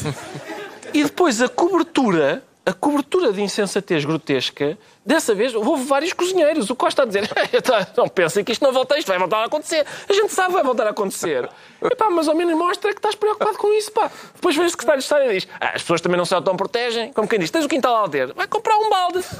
[0.94, 6.70] E depois a cobertura, a cobertura de insensatez grotesca, dessa vez houve vários cozinheiros.
[6.70, 7.30] O Costa a dizer,
[7.98, 9.86] não pensem que isto não volta, isto vai voltar a acontecer.
[10.08, 11.50] A gente sabe que vai voltar a acontecer.
[11.82, 13.92] Epá, mas ao menos mostra que estás preocupado com isso.
[13.92, 14.12] Pá.
[14.36, 17.14] Depois vem o secretário de Estado e diz, ah, as pessoas também não se auto-protegem.
[17.14, 19.24] Como quem diz, tens o quintal a vai comprar um balde.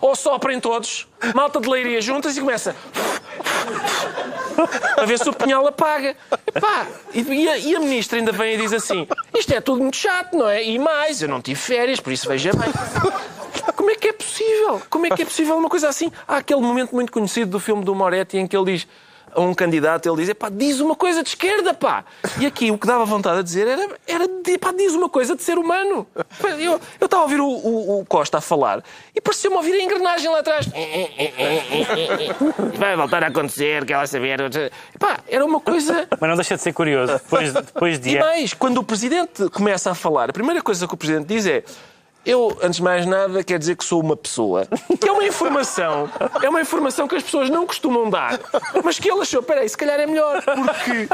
[0.00, 2.74] Ou soprem todos, malta de leiria juntas e começa
[4.96, 6.16] a ver se o Pinhal apaga.
[6.54, 9.96] Epá, e, a, e a ministra ainda vem e diz assim: isto é tudo muito
[9.96, 10.62] chato, não é?
[10.62, 12.72] E mais, eu não tive férias, por isso veja bem.
[13.74, 14.82] Como é que é possível?
[14.88, 16.10] Como é que é possível uma coisa assim?
[16.26, 18.86] Há aquele momento muito conhecido do filme do Moretti em que ele diz
[19.34, 22.04] a um candidato, ele diz, pá, diz uma coisa de esquerda, pá.
[22.38, 25.42] E aqui o que dava vontade de dizer era, era pá, diz uma coisa de
[25.42, 26.06] ser humano.
[26.58, 28.82] Eu, eu estava a ouvir o, o, o Costa a falar
[29.14, 30.66] e pareceu-me ouvir a engrenagem lá atrás.
[32.78, 34.38] Vai voltar a acontecer, quer lá saber.
[34.98, 36.08] Pá, era uma coisa...
[36.18, 38.16] Mas não deixa de ser curioso, depois, depois de...
[38.16, 41.46] E mais, quando o Presidente começa a falar, a primeira coisa que o Presidente diz
[41.46, 41.62] é
[42.26, 44.66] eu, antes de mais nada, quer dizer que sou uma pessoa.
[45.00, 46.10] Que é uma informação,
[46.42, 48.40] é uma informação que as pessoas não costumam dar,
[48.82, 51.08] mas que ele achou, peraí, se calhar é melhor, porque,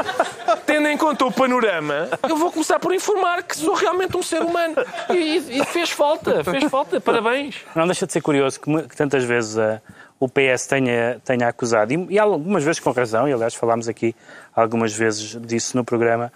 [0.65, 4.41] tendo em conta o panorama, eu vou começar por informar que sou realmente um ser
[4.41, 4.75] humano.
[5.09, 7.57] E, e fez falta, fez falta, parabéns.
[7.75, 9.79] Não deixa de ser curioso que, que tantas vezes uh,
[10.19, 14.15] o PS tenha, tenha acusado, e, e algumas vezes com razão, e aliás falámos aqui
[14.55, 16.31] algumas vezes disso no programa,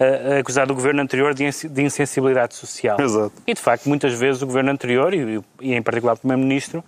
[0.00, 2.98] uh, acusado o governo anterior de, de insensibilidade social.
[3.00, 3.32] Exato.
[3.46, 6.82] E, de facto, muitas vezes o governo anterior, e, e em particular o primeiro-ministro,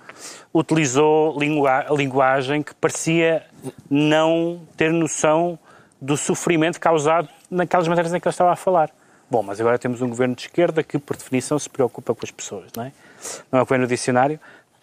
[0.52, 3.42] utilizou lingua linguagem que parecia
[3.90, 5.58] não ter noção
[6.00, 8.90] do sofrimento causado naquelas matérias em que ele estava a falar.
[9.30, 12.30] Bom, mas agora temos um governo de esquerda que, por definição, se preocupa com as
[12.30, 12.92] pessoas, não é?
[13.50, 14.38] Não é o que vem no dicionário?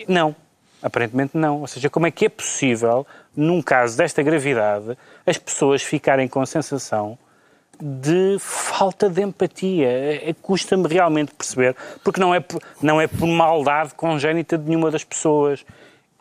[0.07, 0.35] Não.
[0.81, 1.59] Aparentemente não.
[1.59, 6.41] Ou seja, como é que é possível, num caso desta gravidade, as pessoas ficarem com
[6.41, 7.17] a sensação
[7.81, 9.87] de falta de empatia.
[9.87, 14.67] É, é, Custa-me realmente perceber, porque não é, por, não é por maldade congénita de
[14.67, 15.65] nenhuma das pessoas.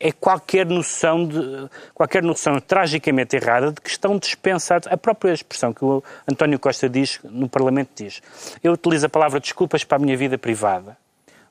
[0.00, 4.86] É qualquer noção, de, qualquer noção tragicamente errada de que estão dispensados.
[4.86, 8.22] A própria expressão que o António Costa diz no Parlamento diz.
[8.62, 10.96] Eu utilizo a palavra desculpas para a minha vida privada.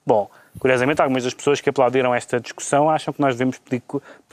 [0.06, 3.84] Bom, curiosamente, algumas das pessoas que aplaudiram esta discussão acham que nós devemos pedir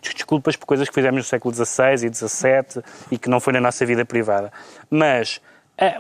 [0.01, 3.61] desculpas por coisas que fizemos no século XVI e XVII e que não foi na
[3.61, 4.53] nossa vida privada.
[4.89, 5.41] Mas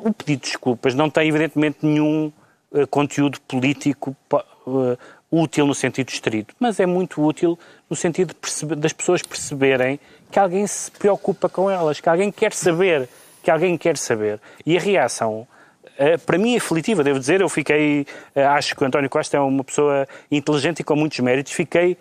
[0.02, 2.32] o pedido de desculpas não tem, evidentemente, nenhum
[2.70, 4.96] uh, conteúdo político uh,
[5.30, 7.58] útil no sentido estrito, mas é muito útil
[7.90, 9.98] no sentido perceber, das pessoas perceberem
[10.30, 13.08] que alguém se preocupa com elas, que alguém quer saber,
[13.42, 14.40] que alguém quer saber.
[14.64, 15.46] E a reação,
[15.84, 17.40] uh, para mim, é aflitiva, devo dizer.
[17.40, 21.52] Eu fiquei, acho que o António Costa é uma pessoa inteligente e com muitos méritos,
[21.52, 21.96] fiquei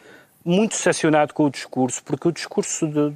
[0.45, 3.13] muito decepcionado com o discurso, porque o discurso de,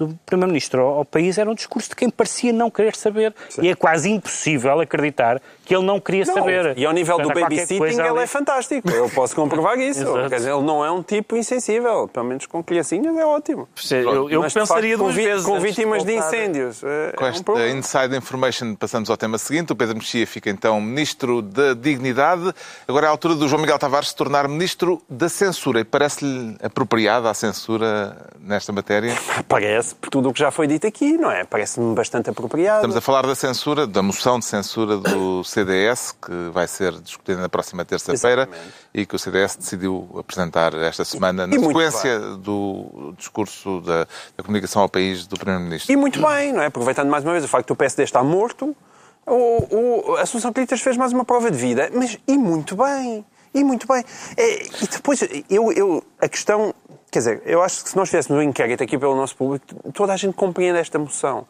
[0.00, 3.34] do Primeiro-Ministro ao, país era um discurso de quem parecia não querer saber.
[3.50, 3.62] Sim.
[3.62, 6.34] E é quase impossível acreditar que ele não queria não.
[6.34, 6.78] saber.
[6.78, 8.20] E ao nível Portanto, do babysitting ele ali...
[8.20, 8.90] é fantástico.
[8.90, 10.04] Eu posso comprovar isso.
[10.28, 12.08] Quer dizer, ele não é um tipo insensível.
[12.08, 13.68] Pelo menos com criancinhas é ótimo.
[13.90, 15.46] Eu, eu Mas, pensaria facto, duas com vezes.
[15.46, 16.82] Com vítimas de incêndios.
[16.82, 19.72] É, com esta um inside information passamos ao tema seguinte.
[19.72, 22.52] O Pedro Mexia fica então Ministro da Dignidade.
[22.88, 25.80] Agora é a altura do João Miguel Tavares se tornar Ministro da Censura.
[25.80, 29.14] E parece-lhe apropriada a censura nesta matéria?
[29.48, 31.44] Parece, por tudo o que já foi dito aqui, não é?
[31.44, 32.78] Parece-me bastante apropriado.
[32.78, 37.40] Estamos a falar da censura, da moção de censura do CDS, que vai ser discutida
[37.40, 38.48] na próxima terça-feira
[38.92, 44.82] e que o CDS decidiu apresentar esta semana na sequência do discurso da, da comunicação
[44.82, 45.92] ao país do Primeiro-Ministro.
[45.92, 46.66] E muito bem, não é?
[46.66, 48.76] Aproveitando mais uma vez o facto que o PSD está morto,
[49.26, 53.24] o, o, a Assunção fez mais uma prova de vida, mas e muito bem.
[53.52, 54.04] E muito bem.
[54.36, 56.74] É, e depois, eu, eu, a questão
[57.10, 60.12] Quer dizer, eu acho que se nós fizéssemos um inquérito aqui pelo nosso público, toda
[60.12, 61.44] a gente compreende esta moção.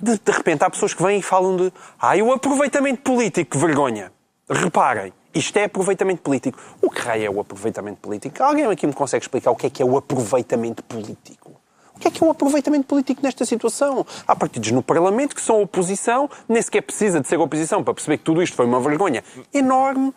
[0.00, 3.56] De, de repente há pessoas que vêm e falam de ah, o aproveitamento político, que
[3.56, 4.10] vergonha.
[4.50, 6.58] Reparem, isto é aproveitamento político.
[6.82, 8.42] O que raio é o aproveitamento político?
[8.42, 11.52] Alguém aqui me consegue explicar o que é que é o aproveitamento político?
[11.94, 14.04] O que é que é o aproveitamento político nesta situação?
[14.26, 18.18] Há partidos no Parlamento que são oposição, nem sequer precisa de ser oposição para perceber
[18.18, 19.22] que tudo isto foi uma vergonha
[19.54, 20.12] enorme.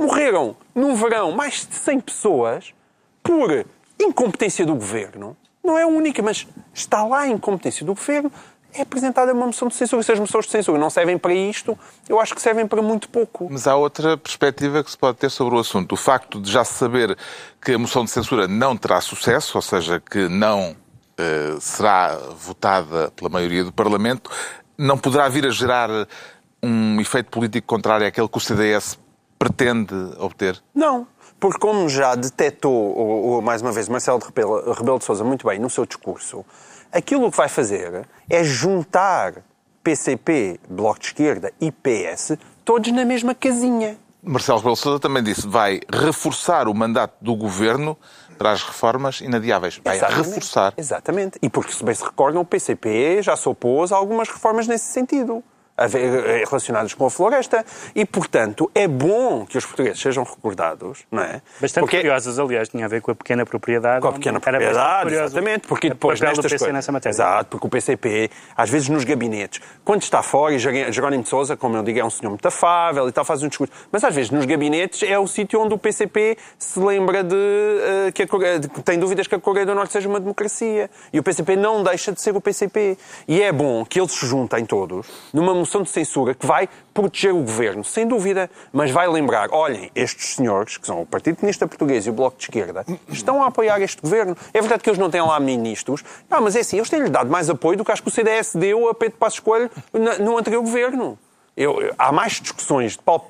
[0.00, 2.72] Morreram num verão mais de 100 pessoas
[3.22, 3.66] por
[4.00, 5.36] incompetência do governo.
[5.62, 8.32] Não é a única, mas está lá a incompetência do governo
[8.72, 10.02] é apresentada uma moção de censura.
[10.02, 13.10] Se as moções de censura não servem para isto, eu acho que servem para muito
[13.10, 13.48] pouco.
[13.50, 15.92] Mas há outra perspectiva que se pode ter sobre o assunto.
[15.92, 17.14] O facto de já se saber
[17.60, 20.74] que a moção de censura não terá sucesso, ou seja, que não
[21.18, 24.30] eh, será votada pela maioria do Parlamento,
[24.78, 25.90] não poderá vir a gerar
[26.62, 28.98] um efeito político contrário àquele que o CDS
[29.40, 30.62] pretende obter?
[30.74, 31.06] Não.
[31.40, 35.86] Porque, como já detectou, mais uma vez, Marcelo Rebelo de Sousa muito bem no seu
[35.86, 36.44] discurso,
[36.92, 39.42] aquilo que vai fazer é juntar
[39.82, 43.96] PCP, Bloco de Esquerda e PS todos na mesma casinha.
[44.22, 47.96] Marcelo Rebelo de Sousa também disse vai reforçar o mandato do governo
[48.36, 49.80] para as reformas inadiáveis.
[49.82, 50.28] Vai Exatamente.
[50.28, 50.74] reforçar.
[50.76, 51.38] Exatamente.
[51.40, 54.92] E porque, se bem se recordam, o PCP já se opôs a algumas reformas nesse
[54.92, 55.42] sentido.
[55.80, 57.64] Eh, relacionados com a floresta.
[57.94, 61.40] E, portanto, é bom que os portugueses sejam recordados, não é?
[61.58, 61.96] Bastante porque...
[61.96, 64.02] curiosas, aliás, tinha a ver com a pequena propriedade.
[64.02, 65.66] Com a pequena propriedade, exatamente.
[65.66, 66.72] Porque depois nestas coisas...
[66.72, 67.14] nessa matéria.
[67.14, 71.56] Exato, porque o PCP, às vezes nos gabinetes, quando está fora, e Jerónimo de Sousa,
[71.56, 74.14] como eu digo, é um senhor muito afável e tal, faz um discurso, mas às
[74.14, 78.58] vezes nos gabinetes é o sítio onde o PCP se lembra de, uh, que, a,
[78.58, 80.90] de tem dúvidas que a Coreia do Norte seja uma democracia.
[81.12, 82.98] E o PCP não deixa de ser o PCP.
[83.26, 87.32] E é bom que eles se juntem todos numa moção de censura que vai proteger
[87.32, 91.66] o governo, sem dúvida, mas vai lembrar: olhem, estes senhores, que são o Partido Comunista
[91.66, 94.36] Português e o Bloco de Esquerda, estão a apoiar este governo.
[94.52, 97.30] É verdade que eles não têm lá ministros, não, mas é assim, eles têm-lhe dado
[97.30, 99.70] mais apoio do que acho que o CDS deu a Pedro Passos Coelho
[100.20, 101.18] no anterior governo.
[101.56, 103.22] Eu, há mais discussões de Paulo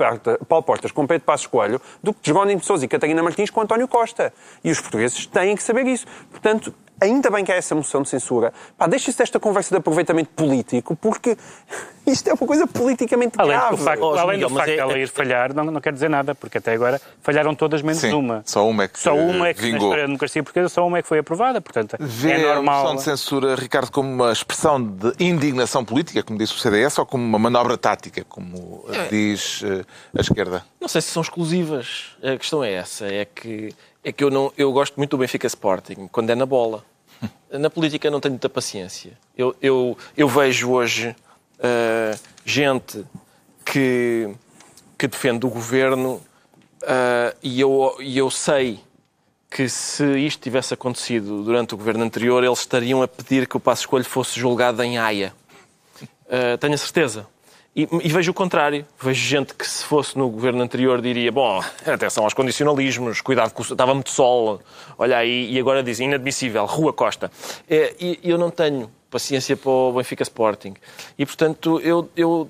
[0.63, 3.61] Portas com Pedro Passos Coelho do que de Jerónimo de Sousa e Catarina Martins com
[3.61, 4.33] António Costa.
[4.63, 6.07] E os portugueses têm que saber isso.
[6.31, 8.53] Portanto, ainda bem que há essa moção de censura.
[8.77, 11.37] Pá, deixa-se desta conversa de aproveitamento político, porque
[12.07, 13.77] isto é uma coisa politicamente além grave.
[13.77, 15.93] Do facto, oh, além Miguel, do facto é, de ela ir falhar, não, não quer
[15.93, 18.43] dizer nada, porque até agora falharam todas menos sim, uma.
[18.45, 19.79] Só uma é que Só uma é que vingou.
[19.79, 22.81] na história da democracia portuguesa, só uma é que foi aprovada, portanto Vê é normal.
[22.81, 26.99] a moção de censura, Ricardo, como uma expressão de indignação política, como disse o CDS,
[26.99, 29.09] ou como uma manobra tática, como é.
[29.09, 29.85] diz uh,
[30.17, 30.65] a esquerda?
[30.81, 32.17] Não sei se são exclusivas.
[32.23, 35.47] A questão é essa, é que, é que eu, não, eu gosto muito do Benfica
[35.47, 36.85] Sporting, quando é na bola.
[37.51, 39.13] Na política não tenho muita paciência.
[39.37, 41.15] Eu, eu, eu vejo hoje
[41.59, 43.05] uh, gente
[43.65, 44.31] que,
[44.97, 46.15] que defende o governo
[46.83, 48.81] uh, e, eu, e eu sei
[49.51, 53.61] que se isto tivesse acontecido durante o governo anterior, eles estariam a pedir que o
[53.61, 55.35] Passo Escolho fosse julgado em Haia.
[56.03, 57.27] Uh, tenho a certeza.
[57.75, 58.85] E, e, vejo o contrário.
[59.01, 63.63] Vejo gente que, se fosse no governo anterior, diria: bom, atenção aos condicionalismos, cuidado, que
[63.63, 64.61] estava muito sol,
[64.99, 67.31] olha aí, e agora dizem inadmissível, Rua Costa.
[67.69, 70.75] É, e eu não tenho paciência para o Benfica Sporting.
[71.19, 72.49] E, portanto, eu, eu,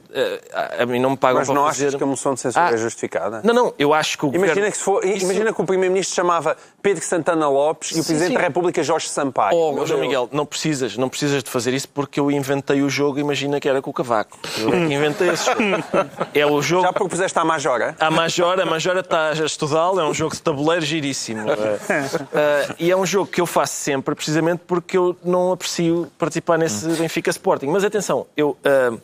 [0.53, 1.87] a, a mim não me pagam Mas para não fazer...
[1.87, 3.41] achas que a moção de censura ah, é justificada?
[3.43, 4.71] Não, não, eu acho que o Imagina, governo...
[4.71, 5.25] que, se for, Isso...
[5.25, 8.35] imagina que o Primeiro-Ministro chamava Pedro Santana Lopes e o Presidente sim.
[8.35, 9.57] da República Jorge Sampaio.
[9.57, 13.19] Oh, João Miguel, não precisas, não precisas de fazer isso porque eu inventei o jogo,
[13.19, 14.39] imagina que era com o Cavaco.
[14.59, 15.61] Eu é que inventei esse jogo.
[16.35, 16.83] É o jogo...
[16.83, 17.97] Já propuseste à Majora?
[17.99, 21.51] A Majora, a Majora está a estudá-lo, é um jogo de tabuleiro giríssimo.
[21.51, 26.50] uh, e é um jogo que eu faço sempre, precisamente porque eu não aprecio participar
[26.59, 27.67] nesse Benfica Sporting.
[27.67, 29.01] Mas atenção, eu, uh,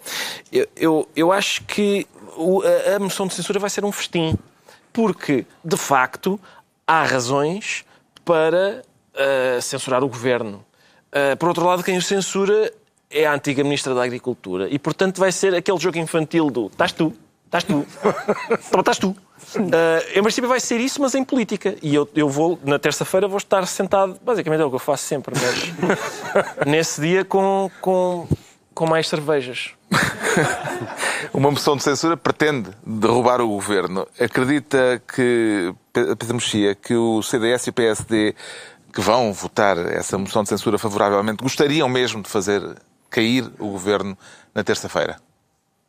[0.53, 2.07] eu, eu, eu, acho que
[2.95, 4.37] a moção de censura vai ser um festim.
[4.93, 6.41] Porque, de facto,
[6.87, 7.85] há razões
[8.25, 8.83] para
[9.15, 10.65] uh, censurar o governo.
[11.09, 12.73] Uh, por outro lado, quem o censura
[13.11, 14.69] é a antiga Ministra da Agricultura.
[14.69, 17.13] E, portanto, vai ser aquele jogo infantil do estás tu,
[17.47, 17.87] estás tu,
[18.79, 19.17] estás tu.
[19.55, 21.77] Uh, em princípio vai ser isso, mas em política.
[21.83, 25.05] E eu, eu vou, na terça-feira, vou estar sentado, basicamente é o que eu faço
[25.05, 28.27] sempre, mas nesse dia com, com,
[28.75, 29.71] com mais cervejas.
[31.33, 34.07] Uma moção de censura pretende derrubar o governo.
[34.19, 38.35] Acredita que, Pedro Mexia, que o CDS e o PSD
[38.93, 42.63] que vão votar essa moção de censura favoravelmente gostariam mesmo de fazer
[43.11, 44.17] cair o governo
[44.55, 45.17] na terça-feira?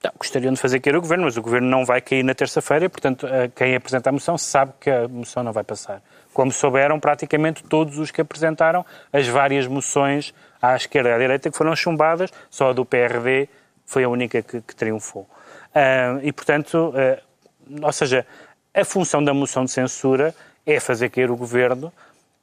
[0.04, 2.86] Não, gostariam de fazer cair o governo, mas o governo não vai cair na terça-feira
[2.86, 6.02] e, portanto, eh, quem apresenta a moção sabe que a moção não vai passar.
[6.34, 11.50] Como souberam praticamente todos os que apresentaram as várias moções à esquerda e à direita
[11.50, 13.50] que foram chumbadas, só a do PRD
[13.86, 15.24] foi a única que, que triunfou.
[15.24, 18.26] Uh, e, portanto, uh, ou seja,
[18.74, 21.92] a função da moção de censura é fazer cair o governo,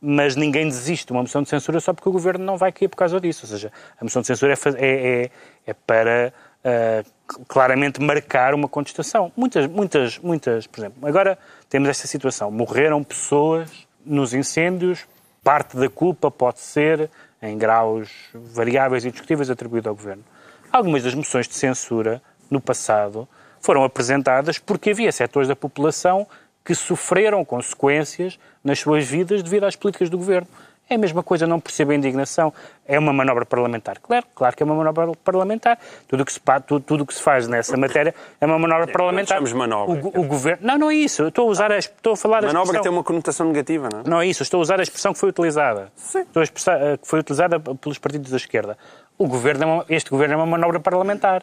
[0.00, 2.88] mas ninguém desiste de uma moção de censura só porque o governo não vai cair
[2.88, 3.46] por causa disso.
[3.46, 5.30] Ou seja, a moção de censura é, é, é,
[5.66, 6.32] é para
[6.64, 9.30] uh, claramente marcar uma contestação.
[9.36, 11.38] Muitas, muitas, muitas, por exemplo, agora
[11.68, 12.50] temos esta situação.
[12.50, 13.70] Morreram pessoas
[14.04, 15.06] nos incêndios,
[15.42, 17.10] parte da culpa pode ser
[17.40, 20.24] em graus variáveis e discutíveis atribuído ao Governo.
[20.72, 23.28] Algumas das moções de censura, no passado,
[23.60, 26.26] foram apresentadas porque havia setores da população
[26.64, 30.48] que sofreram consequências nas suas vidas devido às políticas do Governo.
[30.88, 32.52] É a mesma coisa, não percebo a indignação.
[32.86, 33.98] É uma manobra parlamentar.
[34.02, 35.78] Claro, claro que é uma manobra parlamentar.
[36.06, 39.40] Tudo o que se, tudo, tudo que se faz nessa matéria é uma manobra parlamentar.
[39.40, 39.94] Não manobra.
[39.94, 40.66] O, o, governo...
[40.66, 41.22] Não, não é isso.
[41.22, 42.82] Eu estou a usar a, estou a falar Manobra expressão...
[42.82, 44.02] tem uma conotação negativa, não é?
[44.06, 44.42] Não é isso.
[44.42, 45.90] Estou a usar a expressão que foi utilizada.
[45.96, 46.20] Sim.
[46.20, 48.76] Estou a expressar, eh, que foi utilizada pelos partidos da esquerda.
[49.16, 51.42] O governo é uma, este governo é uma manobra parlamentar.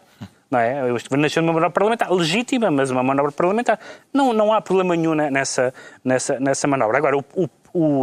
[0.52, 0.94] Não é?
[0.94, 3.80] Este governo nasceu numa manobra parlamentar, legítima, mas uma manobra parlamentar.
[4.14, 5.74] Não, não há problema nenhum nessa,
[6.04, 6.98] nessa, nessa manobra.
[6.98, 7.50] Agora, o, o,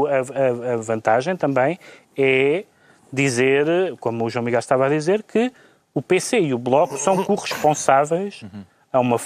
[0.07, 1.79] a, a, vantagem também
[2.17, 2.65] é
[3.13, 3.67] dizer,
[4.01, 5.53] como o João Miguel estava a dizer, que
[5.95, 8.45] o PC e o Bloco são corresponsáveis
[8.93, 9.17] a uma,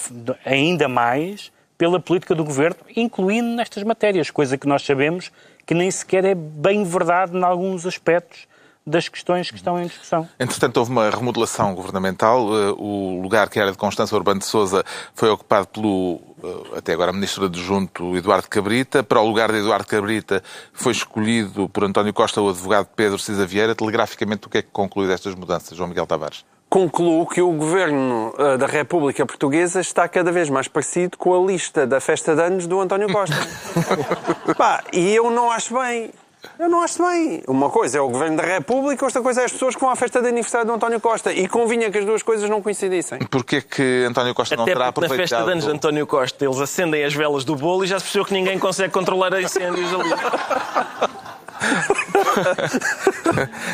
[0.45, 5.33] ainda mais pela política do governo, incluindo nestas matérias, coisa que nós sabemos
[5.67, 8.47] que nem sequer é bem verdade em alguns aspectos
[8.87, 10.29] das questões que estão em discussão.
[10.39, 12.49] Entretanto, houve uma remodelação governamental.
[12.55, 16.93] Eh, o lugar que era de Constança Urbano de Souza foi ocupado pelo, eh, até
[16.93, 19.03] agora, ministro adjunto Eduardo Cabrita.
[19.03, 23.47] Para o lugar de Eduardo Cabrita foi escolhido por António Costa o advogado Pedro Cisa
[23.47, 23.75] Vieira.
[23.75, 26.45] Telegraficamente, o que é que conclui destas mudanças, João Miguel Tavares?
[26.73, 31.47] concluo que o governo uh, da República Portuguesa está cada vez mais parecido com a
[31.47, 33.37] lista da festa de anos do António Costa.
[34.57, 36.11] Pá, e eu não acho bem.
[36.59, 37.43] Eu não acho bem.
[37.47, 39.97] Uma coisa é o Governo da República, outra coisa é as pessoas que vão à
[39.97, 41.33] festa de aniversário do António Costa.
[41.33, 43.19] E convinha que as duas coisas não coincidissem.
[43.21, 45.19] Porquê que António Costa Até não terá aproveitado...
[45.19, 47.99] na festa de anos de António Costa eles acendem as velas do bolo e já
[47.99, 50.11] se percebeu que ninguém consegue controlar incêndios ali.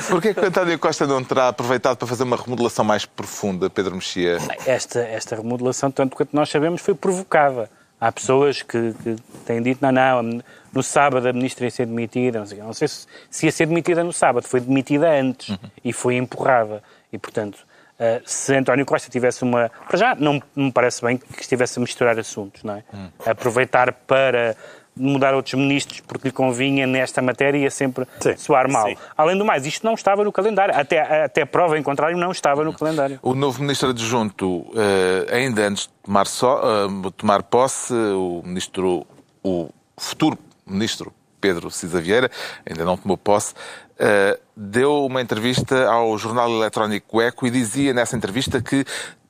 [0.09, 4.39] Porquê que António Costa não terá aproveitado para fazer uma remodelação mais profunda, Pedro Mexia?
[4.67, 7.71] Esta, esta remodelação, tanto quanto nós sabemos, foi provocada.
[8.01, 10.43] Há pessoas que, que têm dito, não, não,
[10.73, 13.67] no sábado a ministra ia ser demitida, não sei, não sei se, se, ia ser
[13.67, 15.71] demitida no sábado, foi demitida antes uhum.
[15.85, 16.83] e foi empurrada.
[17.13, 17.57] E, portanto,
[17.99, 19.71] uh, se António Costa tivesse uma...
[19.89, 22.85] Para já, não me parece bem que estivesse a misturar assuntos, não é?
[22.93, 23.09] Uhum.
[23.27, 24.57] Aproveitar para
[24.99, 28.87] mudar outros ministros porque lhe convinha nesta matéria ia sempre sim, soar mal.
[28.89, 28.97] Sim.
[29.17, 30.75] Além do mais, isto não estava no calendário.
[30.75, 33.19] Até, até prova em contrário, não estava no calendário.
[33.23, 39.07] O novo ministro adjunto, eh, ainda antes de tomar, só, eh, tomar posse, o ministro,
[39.43, 42.31] o futuro ministro Pedro Cisa Vieira,
[42.69, 43.55] ainda não tomou posse,
[43.99, 48.85] eh, deu uma entrevista ao jornal eletrónico Eco e dizia nessa entrevista que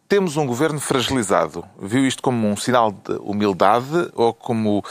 [0.09, 1.65] temos um governo fragilizado.
[1.81, 4.83] Viu isto como um sinal de humildade ou como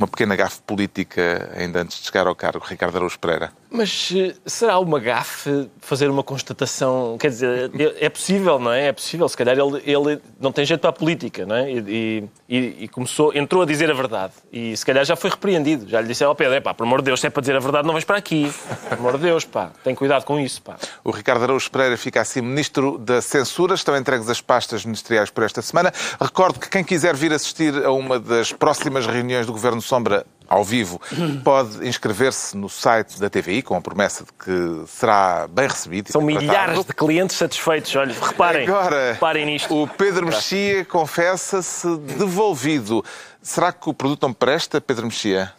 [0.00, 3.52] uma pequena gafe política ainda antes de chegar ao cargo, Ricardo Araújo Pereira?
[3.70, 7.16] Mas eh, será uma gafe fazer uma constatação?
[7.20, 8.86] Quer dizer, é, é possível, não é?
[8.86, 9.28] É possível.
[9.28, 11.70] Se calhar ele, ele não tem jeito para a política, não é?
[11.70, 14.32] E, e, e, começou, entrou a dizer a verdade.
[14.50, 15.86] E se calhar já foi repreendido.
[15.88, 17.54] Já lhe disse ao Pedro, é pá, por amor de Deus, se é para dizer
[17.54, 18.50] a verdade, não vais para aqui.
[18.88, 20.76] Por amor de Deus, pá, tem cuidado com isso, pá.
[21.04, 23.74] O Ricardo Araújo Pereira fica assim ministro da Censura.
[23.74, 25.92] Estão entregues as pastas ministeriais por esta semana.
[26.20, 30.64] Recordo que quem quiser vir assistir a uma das próximas reuniões do Governo Sombra ao
[30.64, 31.00] vivo,
[31.44, 36.10] pode inscrever-se no site da TVI com a promessa de que será bem recebido.
[36.10, 37.94] São milhares de clientes satisfeitos.
[37.96, 39.82] Olha, reparem, Agora, reparem nisto.
[39.82, 43.04] O Pedro Mexia confessa-se devolvido.
[43.42, 45.52] Será que o produto não presta, Pedro Mexia?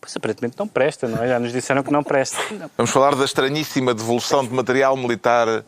[0.00, 1.28] Pois aparentemente não presta, não é?
[1.28, 2.38] Já nos disseram que não presta.
[2.76, 5.64] Vamos falar da estranhíssima devolução de material militar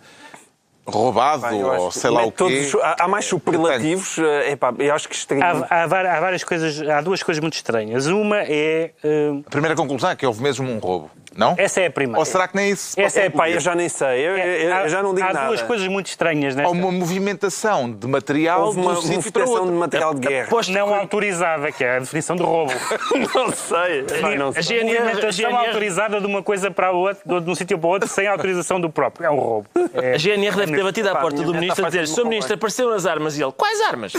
[0.91, 2.37] roubado Bem, ou sei lá o quê.
[2.37, 4.19] Todos, há mais superlativos.
[4.19, 5.43] Eh, epá, eu acho que estranho.
[5.43, 8.07] Há, há, várias coisas, há duas coisas muito estranhas.
[8.07, 8.93] Uma é.
[9.03, 9.43] Uh...
[9.47, 11.11] A primeira conclusão é que houve mesmo um roubo.
[11.37, 11.55] Não?
[11.57, 12.19] Essa é a primeira.
[12.19, 12.99] Ou será que nem isso?
[13.01, 14.27] Essa é, pá, eu já nem sei.
[14.27, 15.47] Eu, eu, eu já não digo há nada.
[15.47, 16.69] Há duas coisas muito estranhas nesta.
[16.69, 20.47] Há uma movimentação de material Houve uma movimentação de material de guerra.
[20.51, 22.73] Pois não autorizada, que é a definição de roubo.
[23.35, 24.07] não sei.
[24.09, 24.81] Sim, não sei.
[24.81, 28.09] A movimentação autorizada de uma coisa para a outra, de um sítio para o outro,
[28.09, 29.27] sem autorização do próprio.
[29.27, 29.69] É um roubo.
[29.95, 30.15] É...
[30.15, 32.25] A GNR deve ter batido à porta do ministro a dizer: Sr.
[32.25, 33.39] Ministro, apareceram as armas.
[33.39, 34.13] E ele: Quais armas?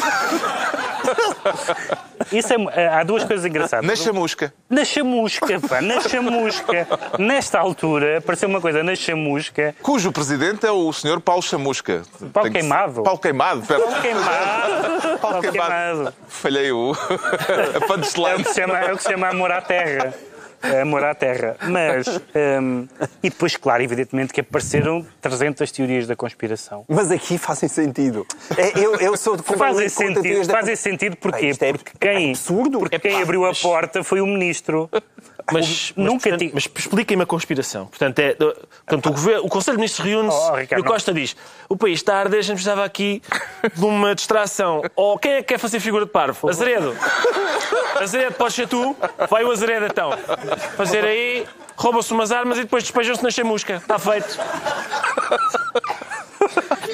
[2.32, 3.86] Isso é, há duas coisas engraçadas.
[3.86, 4.53] Na chamusca.
[4.70, 6.88] Na chamusca, pá, na chamusca.
[7.17, 9.75] Nesta altura, apareceu uma coisa na chamusca.
[9.81, 12.03] Cujo presidente é o senhor Paulo Chamusca.
[12.33, 13.03] Paulo Tem Queimado.
[13.03, 13.61] Paulo Queimado.
[13.63, 15.17] Paulo Queimado.
[15.19, 16.13] Paulo Queimado.
[16.27, 16.93] Falhei o.
[17.75, 18.31] a punchline.
[18.31, 20.13] É o que se chama, é o que se chama amor à terra
[20.81, 21.55] amor à terra.
[21.67, 22.07] Mas,
[22.61, 22.87] um,
[23.23, 26.85] e depois, claro, evidentemente que apareceram 300 teorias da conspiração.
[26.87, 28.25] Mas aqui fazem sentido.
[28.57, 30.53] É, eu, eu sou de Fazem sentido, da...
[30.53, 31.51] fazem sentido porquê?
[31.59, 32.79] É porque quem, absurdo.
[32.79, 34.89] Porque quem abriu a porta foi o ministro.
[35.51, 37.87] Mas, mas, nunca portanto, mas expliquem-me a conspiração.
[37.87, 41.19] Portanto, é, portanto o, governo, o Conselho de Ministros reúne-se oh, e o Costa não.
[41.19, 41.35] diz
[41.71, 43.21] o país está a arder, a gente precisava aqui
[43.73, 44.81] de uma distração.
[44.93, 46.49] Ou quem é que quer fazer figura de parvo?
[46.49, 46.93] Azeredo.
[47.97, 48.93] Azeredo, podes ser tu?
[49.29, 50.11] Vai o Azeredo então.
[50.75, 51.47] Fazer aí,
[51.77, 53.75] roubam-se umas armas e depois despejam-se na chamusca.
[53.75, 54.37] Está feito.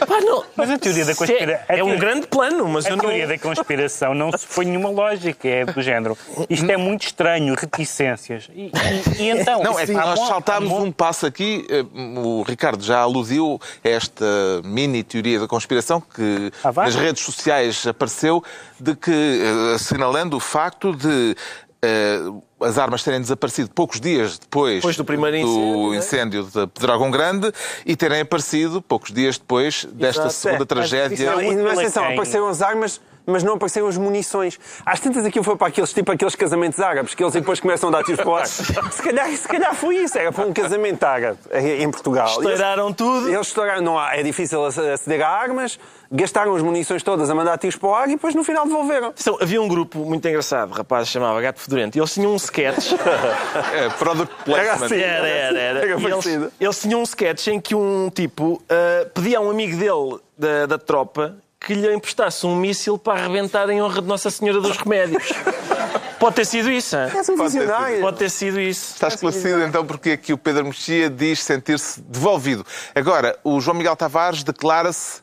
[0.08, 0.44] Pá, não.
[0.56, 1.66] Mas a teoria da conspiração.
[1.68, 4.90] É, é um grande plano, mas a eu teoria da conspiração não se põe nenhuma
[4.90, 6.18] lógica, é do género.
[6.50, 8.50] Isto é muito estranho, reticências.
[8.56, 8.72] E,
[9.18, 9.62] e, e então.
[9.62, 11.68] Não, é que nós saltámos um passo aqui.
[11.70, 11.86] Eh,
[12.20, 14.26] o Ricardo já aludiu a esta
[14.64, 18.44] mini teoria da conspiração que ah, nas redes sociais apareceu,
[18.80, 21.36] de que, eh, assinalando o facto de
[21.84, 26.68] uh, as armas terem desaparecido poucos dias depois, depois do, primeiro do incêndio, incêndio de
[26.68, 27.52] Pedrógão Grande
[27.86, 30.34] e terem aparecido poucos dias depois desta Exato.
[30.34, 31.36] segunda é, tragédia.
[31.36, 34.58] Não, não, atenção, apareceram as armas mas não apareceram as munições.
[34.86, 37.92] Às tantas aquilo foi para aqueles, tipo aqueles casamentos árabes, que eles depois começam a
[37.92, 38.48] dar tiros para o ar.
[38.48, 42.28] Se calhar, se calhar foi isso, era para um casamento árabe em Portugal.
[42.28, 43.30] Estouraram eles, tudo.
[43.30, 45.78] Eles estouraram, não há, é difícil aceder a armas,
[46.12, 49.14] gastaram as munições todas a mandar tiros para o ar e depois no final devolveram.
[49.20, 52.94] Então, havia um grupo muito engraçado, rapaz, chamava Gato Fedorento, e eles tinham um sketch.
[53.74, 54.86] é, product placement.
[54.86, 55.80] Assim, era, era, era.
[55.80, 59.78] era eles, eles, tinham um sketch em que um tipo uh, pedia a um amigo
[59.78, 64.30] dele da, da tropa que lhe emprestasse um míssil para arrebentar em honra de Nossa
[64.30, 65.32] Senhora dos Remédios.
[66.20, 67.12] Pode ter sido isso, hein?
[67.16, 68.02] És um visionário.
[68.02, 68.94] Pode ter sido isso.
[68.94, 72.66] Está esclarecido então porque aqui o Pedro Mexia diz sentir-se devolvido.
[72.96, 75.22] Agora, o João Miguel Tavares declara-se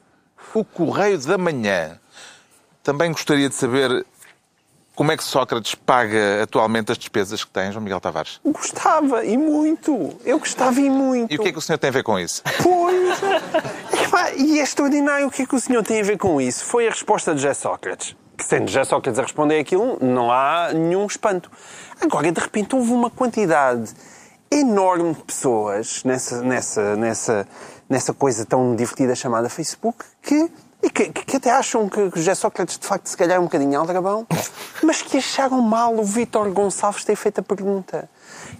[0.54, 1.98] o Correio da Manhã.
[2.82, 4.06] Também gostaria de saber
[4.94, 8.40] como é que Sócrates paga atualmente as despesas que tem, João Miguel Tavares?
[8.44, 10.16] Gostava, e muito.
[10.24, 11.32] Eu gostava e muito.
[11.32, 12.42] E o que é que o senhor tem a ver com isso?
[12.62, 13.18] Pois.
[14.36, 16.64] e é extraordinário o que é que o senhor tem a ver com isso.
[16.64, 18.16] Foi a resposta de José Sócrates.
[18.36, 21.50] Que sendo José Sócrates a responder aquilo, não há nenhum espanto.
[22.00, 23.92] Agora, de repente, houve uma quantidade
[24.50, 27.48] enorme de pessoas nessa, nessa, nessa,
[27.88, 30.50] nessa coisa tão divertida chamada Facebook que
[30.84, 33.78] e que, que, até acham que, José Sócrates, de facto, se calhar é um bocadinho
[33.78, 34.26] aldrabão,
[34.82, 38.08] mas que acharam mal o Vítor Gonçalves ter feito a pergunta.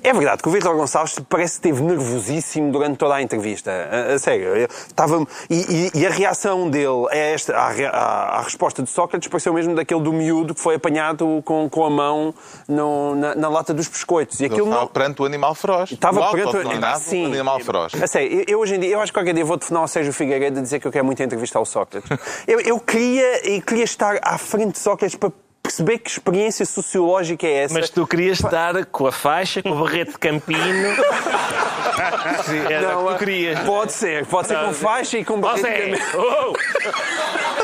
[0.03, 3.70] É verdade que o Vítor Gonçalves parece que esteve nervosíssimo durante toda a entrevista.
[3.70, 4.68] A, a sério.
[4.86, 9.28] Estava, e, e, e, a reação dele a esta, à, à, à, resposta de Sócrates
[9.28, 12.34] pareceu mesmo daquele do miúdo que foi apanhado com, com a mão
[12.68, 14.40] no, na, na, lata dos biscoitos.
[14.40, 14.88] E aquilo estava não...
[14.88, 15.92] perante o animal feroz.
[15.92, 17.95] Estava perante o sim, animal feroz.
[18.03, 19.88] A sério, eu, eu, hoje em dia, eu acho que qualquer dia vou telefonar ao
[19.88, 22.09] Sérgio Figueiredo a dizer que eu quero muito entrevistar o Sócrates.
[22.47, 25.30] eu, eu, queria, eu queria estar à frente de Sócrates para
[25.64, 27.74] perceber que experiência sociológica é essa.
[27.74, 30.94] Mas tu querias estar com a faixa, com o barrete de campino.
[32.44, 33.58] Sim, era não, tu querias.
[33.60, 36.22] Pode ser, pode ser com faixa e com barrete de campino.
[36.22, 37.63] Oh!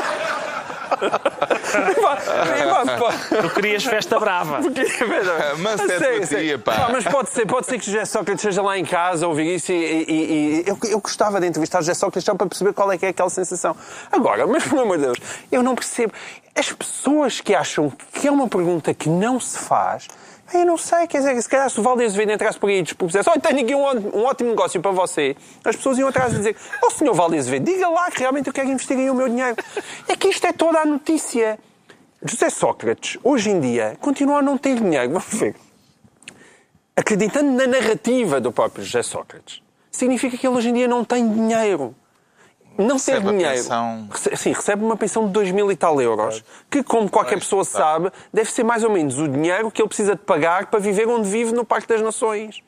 [3.41, 4.59] tu querias festa brava.
[5.57, 6.89] Mas é queria, pá.
[6.91, 9.71] Mas pode ser, pode ser que José Sócrates esteja lá em casa a ouvir isso
[9.71, 12.97] e, e, e eu, eu, gostava de entrevistar José Sócrates só para perceber qual é
[12.97, 13.75] que é aquela sensação.
[14.11, 15.17] Agora, mas pelo amor de Deus,
[15.51, 16.13] eu não percebo.
[16.55, 20.07] As pessoas que acham que é uma pergunta que não se faz,
[20.53, 22.81] eu não sei, quer dizer, se calhar se o Valdir Azevedo entrasse por aí e
[22.81, 26.37] dispusesse, olha, tenho aqui um, um, ótimo negócio para você, as pessoas iam atrás e
[26.37, 29.15] dizer, ó oh, senhor Valdir Azevedo, diga lá que realmente eu quero investir aí o
[29.15, 29.55] meu dinheiro.
[30.07, 31.59] É que isto é toda a notícia.
[32.23, 35.09] José Sócrates, hoje em dia, continua a não ter dinheiro.
[35.13, 35.55] Vamos ver.
[36.95, 41.27] Acreditando na narrativa do próprio José Sócrates, significa que ele hoje em dia não tem
[41.27, 41.95] dinheiro
[42.77, 43.55] não ter dinheiro.
[43.55, 44.07] Pensão...
[44.35, 48.11] Sim, recebe uma pensão de 2 mil e tal euros, que, como qualquer pessoa sabe,
[48.33, 51.29] deve ser mais ou menos o dinheiro que ele precisa de pagar para viver onde
[51.29, 52.63] vive no Parque das Nações.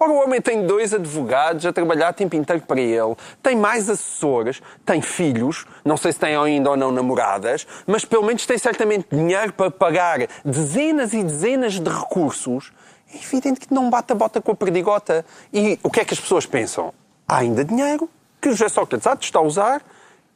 [0.00, 4.60] Ora, o homem tem dois advogados a trabalhar tempo inteiro para ele, tem mais assessores,
[4.84, 9.06] tem filhos, não sei se tem ainda ou não namoradas, mas pelo menos tem certamente
[9.10, 12.72] dinheiro para pagar dezenas e dezenas de recursos.
[13.12, 15.24] É evidente que não bate a bota com a perdigota.
[15.52, 16.92] E o que é que as pessoas pensam?
[17.26, 18.08] Há ainda dinheiro,
[18.40, 19.82] que José Sócrates há de estar a usar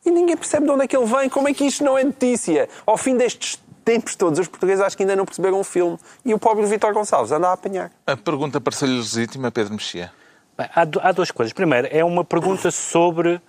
[0.05, 2.03] e ninguém percebe de onde é que ele vem, como é que isto não é
[2.03, 2.68] notícia.
[2.84, 5.98] Ao fim destes tempos todos, os portugueses acho que ainda não perceberam o filme.
[6.24, 7.90] E o pobre Vítor Gonçalves anda a apanhar.
[8.07, 10.12] A pergunta pareceu-lhe legítima, Pedro Mexia?
[10.57, 11.53] Bem, há, há, duas coisas.
[11.53, 13.40] Primeiro, é uma pergunta sobre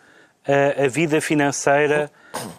[0.47, 2.11] a, eh, a vida financeira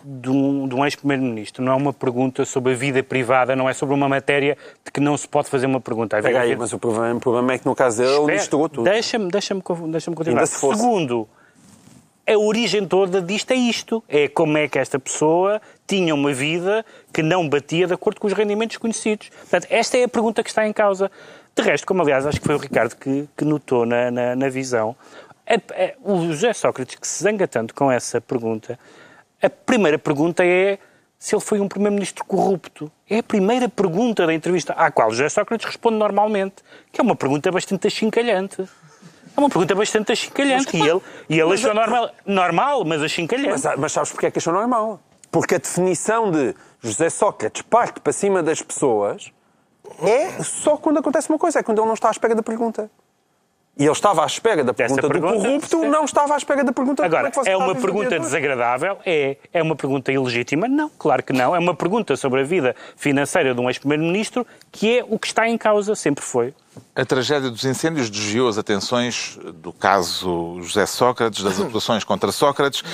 [0.04, 1.64] de um, de um ex-primeiro-ministro.
[1.64, 5.00] Não é uma pergunta sobre a vida privada, não é sobre uma matéria de que
[5.00, 6.20] não se pode fazer uma pergunta.
[6.20, 8.84] Pega aí, mas o problema, o problema, é que no caso dele ele misturou tudo.
[8.84, 9.54] Deixa-me deixa
[9.88, 10.46] deixa continuar.
[10.46, 11.28] Segundo,
[12.26, 14.02] a origem toda disto é isto.
[14.08, 18.26] É como é que esta pessoa tinha uma vida que não batia de acordo com
[18.26, 19.28] os rendimentos conhecidos.
[19.28, 21.10] Portanto, esta é a pergunta que está em causa.
[21.54, 24.48] De resto, como aliás acho que foi o Ricardo que, que notou na, na, na
[24.48, 24.96] visão,
[25.46, 28.78] é, é, o José Sócrates que se zanga tanto com essa pergunta,
[29.42, 30.78] a primeira pergunta é
[31.18, 32.90] se ele foi um primeiro-ministro corrupto.
[33.08, 36.56] É a primeira pergunta da entrevista à qual o José Sócrates responde normalmente,
[36.92, 38.66] que é uma pergunta bastante achincalhante.
[39.36, 40.76] É uma pergunta bastante achincalhante.
[40.76, 43.64] E ele, e ele achou normal, normal, mas achincalhante.
[43.64, 45.00] Mas, mas sabes porquê é que achou normal?
[45.30, 49.32] Porque a definição de José Sócrates parte para cima das pessoas
[50.02, 52.90] é só quando acontece uma coisa, é quando ele não está à espera da pergunta.
[53.76, 55.88] E ele estava à espera da pergunta, pergunta do corrupto, sim.
[55.88, 58.98] não estava à espera da pergunta Agora, é, é uma pergunta desagradável?
[59.04, 59.36] É.
[59.52, 60.68] É uma pergunta ilegítima?
[60.68, 61.56] Não, claro que não.
[61.56, 65.48] É uma pergunta sobre a vida financeira de um ex-primeiro-ministro que é o que está
[65.48, 66.54] em causa, sempre foi.
[66.94, 72.84] A tragédia dos incêndios desviou as atenções do caso José Sócrates, das acusações contra Sócrates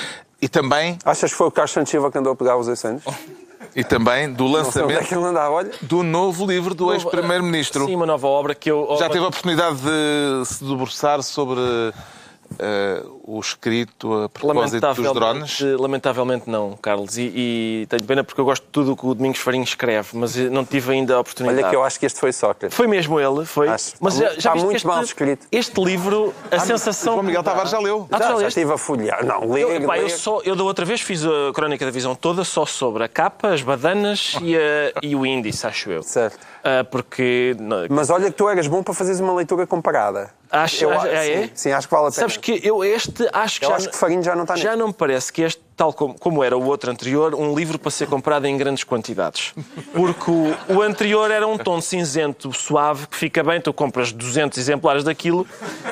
[0.41, 0.99] e também...
[1.05, 3.05] Achas que foi o Carlos Santos Silva que andou a pegar os incêndios?
[3.75, 7.87] E também do é lançamento é do novo livro do ex-primeiro-ministro.
[7.87, 8.97] Sim, uma nova obra que eu...
[8.99, 15.61] Já teve a oportunidade de se debruçar sobre uh, o escrito a propósito dos drones?
[15.79, 17.17] Lamentavelmente não, Carlos.
[17.17, 20.09] E, e, tenho pena porque eu gosto de tudo o que o Domingos Farinho escreve,
[20.15, 21.63] mas não tive ainda a oportunidade.
[21.63, 22.77] Olha que eu acho que este foi Sócrates.
[22.77, 23.69] Foi mesmo ele, foi.
[23.69, 23.93] Acho.
[24.01, 25.47] Mas já, já está muito este, mal escrito.
[25.53, 27.19] Este livro, a ah, sensação...
[27.19, 28.09] O Miguel Tavares já leu.
[28.11, 29.25] Ah, já, já estive a folhear.
[29.25, 32.15] Não, lê, eu, pá, eu, só, eu da outra vez fiz a Crónica da Visão
[32.15, 34.61] toda só sobre a capa, as badanas e, a,
[35.03, 36.03] e o índice, acho eu.
[36.03, 36.35] Certo.
[36.61, 37.57] Uh, porque...
[37.89, 40.31] Mas olha que tu eras bom para fazeres uma leitura comparada.
[40.51, 41.51] Acho, eu, é, sim, é?
[41.55, 42.21] sim, acho que vale a pena.
[42.21, 44.77] Sabes que eu este acho que eu já, acho que Farinho já não está Já
[44.77, 47.91] não me parece que este, tal como, como era o outro anterior, um livro para
[47.91, 49.55] ser comprado em grandes quantidades.
[49.95, 54.59] Porque o, o anterior era um tom cinzento suave que fica bem, tu compras 200
[54.59, 55.47] exemplares daquilo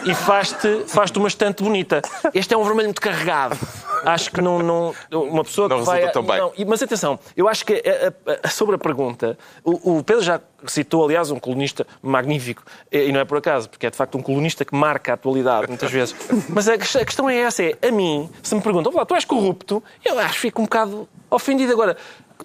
[0.04, 2.02] e faz-te faz uma estante bonita.
[2.34, 3.56] Este é um vermelho muito carregado.
[4.04, 4.62] Acho que não.
[4.62, 6.10] não uma pessoa não que vai.
[6.10, 6.38] Tão bem.
[6.38, 7.82] Não, mas atenção, eu acho que
[8.26, 13.12] a, a, sobre a pergunta, o, o Pedro já citou, aliás, um colunista magnífico, e
[13.12, 15.90] não é por acaso, porque é de facto um colunista que marca a atualidade, muitas
[15.90, 16.14] vezes.
[16.48, 19.77] Mas a, a questão é essa: é, a mim, se me perguntam, tu és corrupto,
[20.04, 21.72] eu acho que fico um bocado ofendido.
[21.72, 21.96] Agora,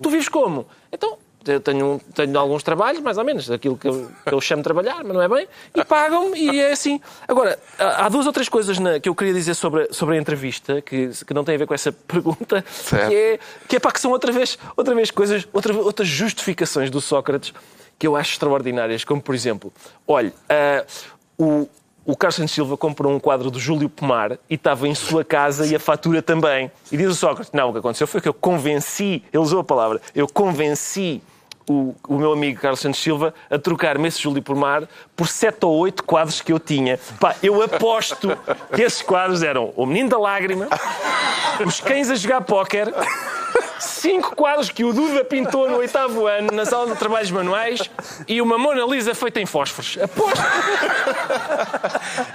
[0.01, 0.65] tu vives como?
[0.91, 4.61] Então, eu tenho, tenho alguns trabalhos, mais ou menos, aquilo que eu, que eu chamo
[4.61, 7.01] de trabalhar, mas não é bem, e pagam-me e é assim.
[7.27, 10.81] Agora, há duas ou três coisas na, que eu queria dizer sobre, sobre a entrevista,
[10.81, 12.63] que, que não têm a ver com essa pergunta,
[13.07, 16.89] que é, que é para que são outra vez, outra vez coisas, outra, outras justificações
[16.89, 17.53] do Sócrates
[17.99, 19.71] que eu acho extraordinárias, como por exemplo,
[20.07, 20.85] olha, uh,
[21.37, 21.69] o,
[22.05, 25.65] o Carlos Santos Silva comprou um quadro do Júlio Pomar e estava em sua casa
[25.65, 26.71] e a fatura também.
[26.91, 29.63] E diz o Sócrates, não, o que aconteceu foi que eu convenci, ele usou a
[29.63, 31.21] palavra, eu convenci
[31.69, 35.73] o, o, meu amigo Carlos Santos Silva a trocar-me esse Júlio Pomar por sete ou
[35.77, 36.99] oito quadros que eu tinha.
[37.19, 38.37] Pá, eu aposto
[38.75, 40.67] que esses quadros eram O Menino da Lágrima,
[41.65, 42.93] Os Cães a Jogar Póquer
[44.03, 47.89] cinco quadros que o Duda pintou no oitavo ano na sala de trabalhos manuais
[48.27, 49.97] e uma Mona Lisa feita em fósforos.
[50.01, 50.41] Aposto!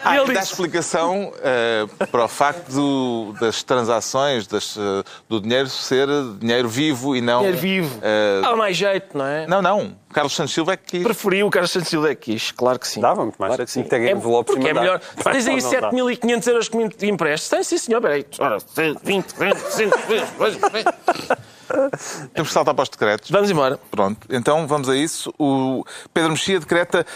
[0.02, 5.68] Ah, ele dá explicação uh, para o facto do, das transações, das, uh, do dinheiro
[5.68, 6.08] ser
[6.38, 7.40] dinheiro vivo e não...
[7.40, 7.98] Dinheiro vivo.
[7.98, 8.40] Uh...
[8.40, 9.46] Dá mais jeito, não é?
[9.46, 9.94] Não, não.
[10.10, 11.02] Carlos Santos Silva é que quis.
[11.02, 13.00] Preferi o Carlos Santos Silva é que quis, claro que sim.
[13.00, 13.50] Dava muito mais.
[13.50, 13.82] Claro que sim.
[13.82, 15.00] Tem é, porque é melhor.
[15.22, 17.50] Tens aí 7.500 euros que me emprestes.
[17.50, 18.00] Tem, sim, senhor.
[18.00, 18.24] Peraí.
[18.38, 18.56] Ora,
[19.04, 21.57] 20, 25, 20,
[22.34, 23.30] Temos que saltar para os decretos.
[23.30, 23.78] Vamos embora.
[23.90, 25.32] Pronto, então vamos a isso.
[25.38, 27.06] O Pedro Mexia decreta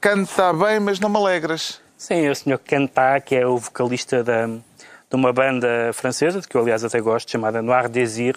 [0.00, 1.80] canta bem, mas não me alegras.
[1.96, 6.56] Sim, o senhor Cantá, que é o vocalista da, de uma banda francesa, de que
[6.56, 8.36] eu aliás até gosto, chamada Noir Désir,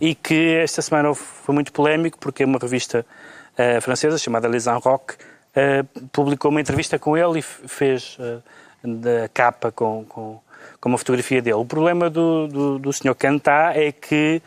[0.00, 3.06] e que esta semana foi muito polémico porque uma revista
[3.54, 8.42] uh, francesa chamada Les Rock uh, publicou uma entrevista com ele e fez uh,
[8.84, 10.40] da capa com, com,
[10.80, 11.56] com, uma fotografia dele.
[11.56, 14.42] O problema do, do, do senhor Cantá é que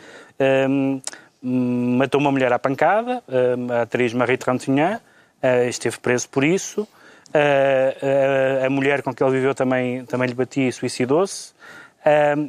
[1.41, 3.23] matou uma mulher à pancada,
[3.69, 6.87] a atriz Marie Trintignant, uh, esteve preso por isso.
[7.33, 11.53] Uh, a mulher com que ele viveu também, também lhe batia e suicidou-se.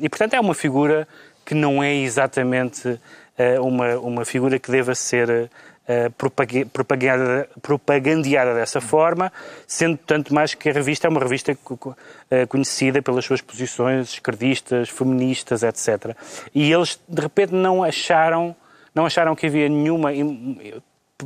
[0.00, 1.06] e, portanto, é uma figura
[1.44, 2.98] que não é exatamente
[3.60, 5.50] uma, uma figura que deva ser
[6.16, 9.32] propaganda, propagandeada dessa forma,
[9.66, 11.56] sendo tanto mais que a revista é uma revista
[12.48, 16.16] conhecida pelas suas posições esquerdistas, feministas, etc.
[16.54, 18.54] E eles, de repente, não acharam,
[18.94, 20.10] não acharam que havia nenhuma...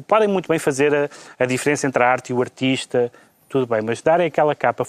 [0.06, 3.10] Podem muito bem fazer a, a diferença entre a arte e o artista,
[3.48, 4.84] tudo bem, mas darem aquela capa,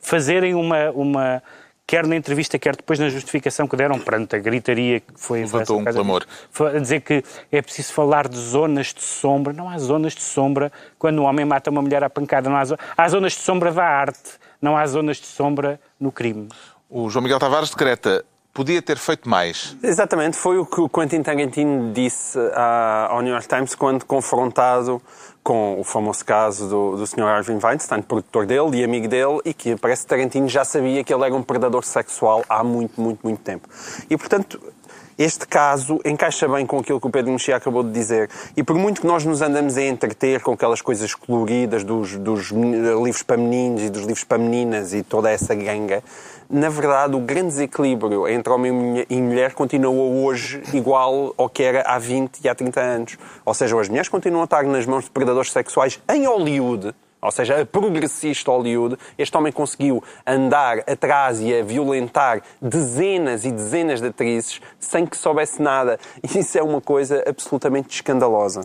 [0.00, 1.42] fazerem uma, uma
[1.90, 5.40] quer na entrevista, quer depois na justificação que deram perante a gritaria que foi...
[5.40, 6.24] Levantou um clamor.
[6.72, 9.52] A dizer que é preciso falar de zonas de sombra.
[9.52, 12.48] Não há zonas de sombra quando um homem mata uma mulher à pancada.
[12.48, 12.76] Não há, zo...
[12.96, 16.48] há zonas de sombra da arte, não há zonas de sombra no crime.
[16.88, 18.24] O João Miguel Tavares decreta
[18.54, 19.76] podia ter feito mais.
[19.82, 22.38] Exatamente, foi o que o Quentin Tarantino disse
[23.08, 25.02] ao New York Times quando confrontado
[25.42, 27.22] com o famoso caso do, do Sr.
[27.22, 31.12] Harvey Weinstein, produtor dele e amigo dele, e que parece que Tarantino já sabia que
[31.12, 33.68] ele era um predador sexual há muito, muito, muito tempo.
[34.08, 34.60] E, portanto,
[35.20, 38.30] Este caso encaixa bem com aquilo que o Pedro Mexia acabou de dizer.
[38.56, 42.50] E por muito que nós nos andamos a entreter com aquelas coisas coloridas dos, dos
[42.50, 46.02] livros para meninos e dos livros para meninas e toda essa ganga,
[46.48, 51.82] na verdade, o grande desequilíbrio entre homem e mulher continua hoje igual ao que era
[51.82, 53.18] há 20 e há 30 anos.
[53.44, 57.30] Ou seja, as mulheres continuam a estar nas mãos de predadores sexuais em Hollywood, ou
[57.30, 64.00] seja, a progressista Hollywood, este homem conseguiu andar atrás e a violentar dezenas e dezenas
[64.00, 65.98] de atrizes sem que soubesse nada.
[66.22, 68.62] E isso é uma coisa absolutamente escandalosa.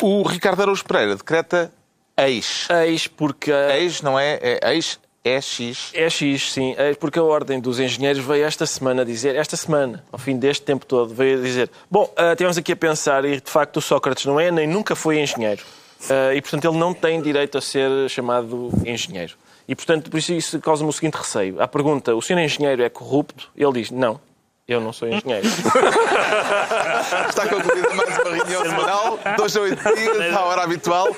[0.00, 1.72] O Ricardo Araújo Pereira decreta
[2.16, 2.68] ex.
[2.86, 3.50] Ex, porque...
[3.50, 5.90] Ex não é, é ex, é X.
[5.92, 6.74] É X, sim.
[6.78, 10.64] É porque a Ordem dos Engenheiros veio esta semana dizer, esta semana, ao fim deste
[10.64, 14.24] tempo todo, veio dizer: Bom, uh, tivemos aqui a pensar e de facto o Sócrates
[14.24, 15.62] não é nem nunca foi engenheiro.
[16.04, 19.34] Uh, e, portanto, ele não tem direito a ser chamado engenheiro.
[19.68, 21.60] E, portanto, por isso isso causa-me o seguinte receio.
[21.60, 23.50] À pergunta, o senhor engenheiro é corrupto?
[23.56, 24.20] Ele diz, não,
[24.66, 25.46] eu não sou engenheiro.
[27.28, 31.08] Está concluída mais uma reunião semanal, dois a oito dias, à hora habitual.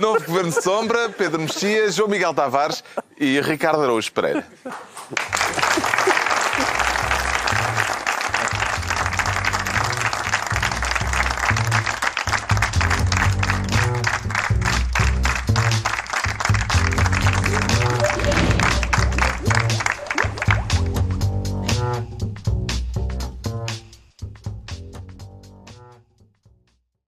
[0.00, 2.84] Novo Governo de Sombra, Pedro Mexias, João Miguel Tavares
[3.18, 4.46] e Ricardo Araújo Pereira.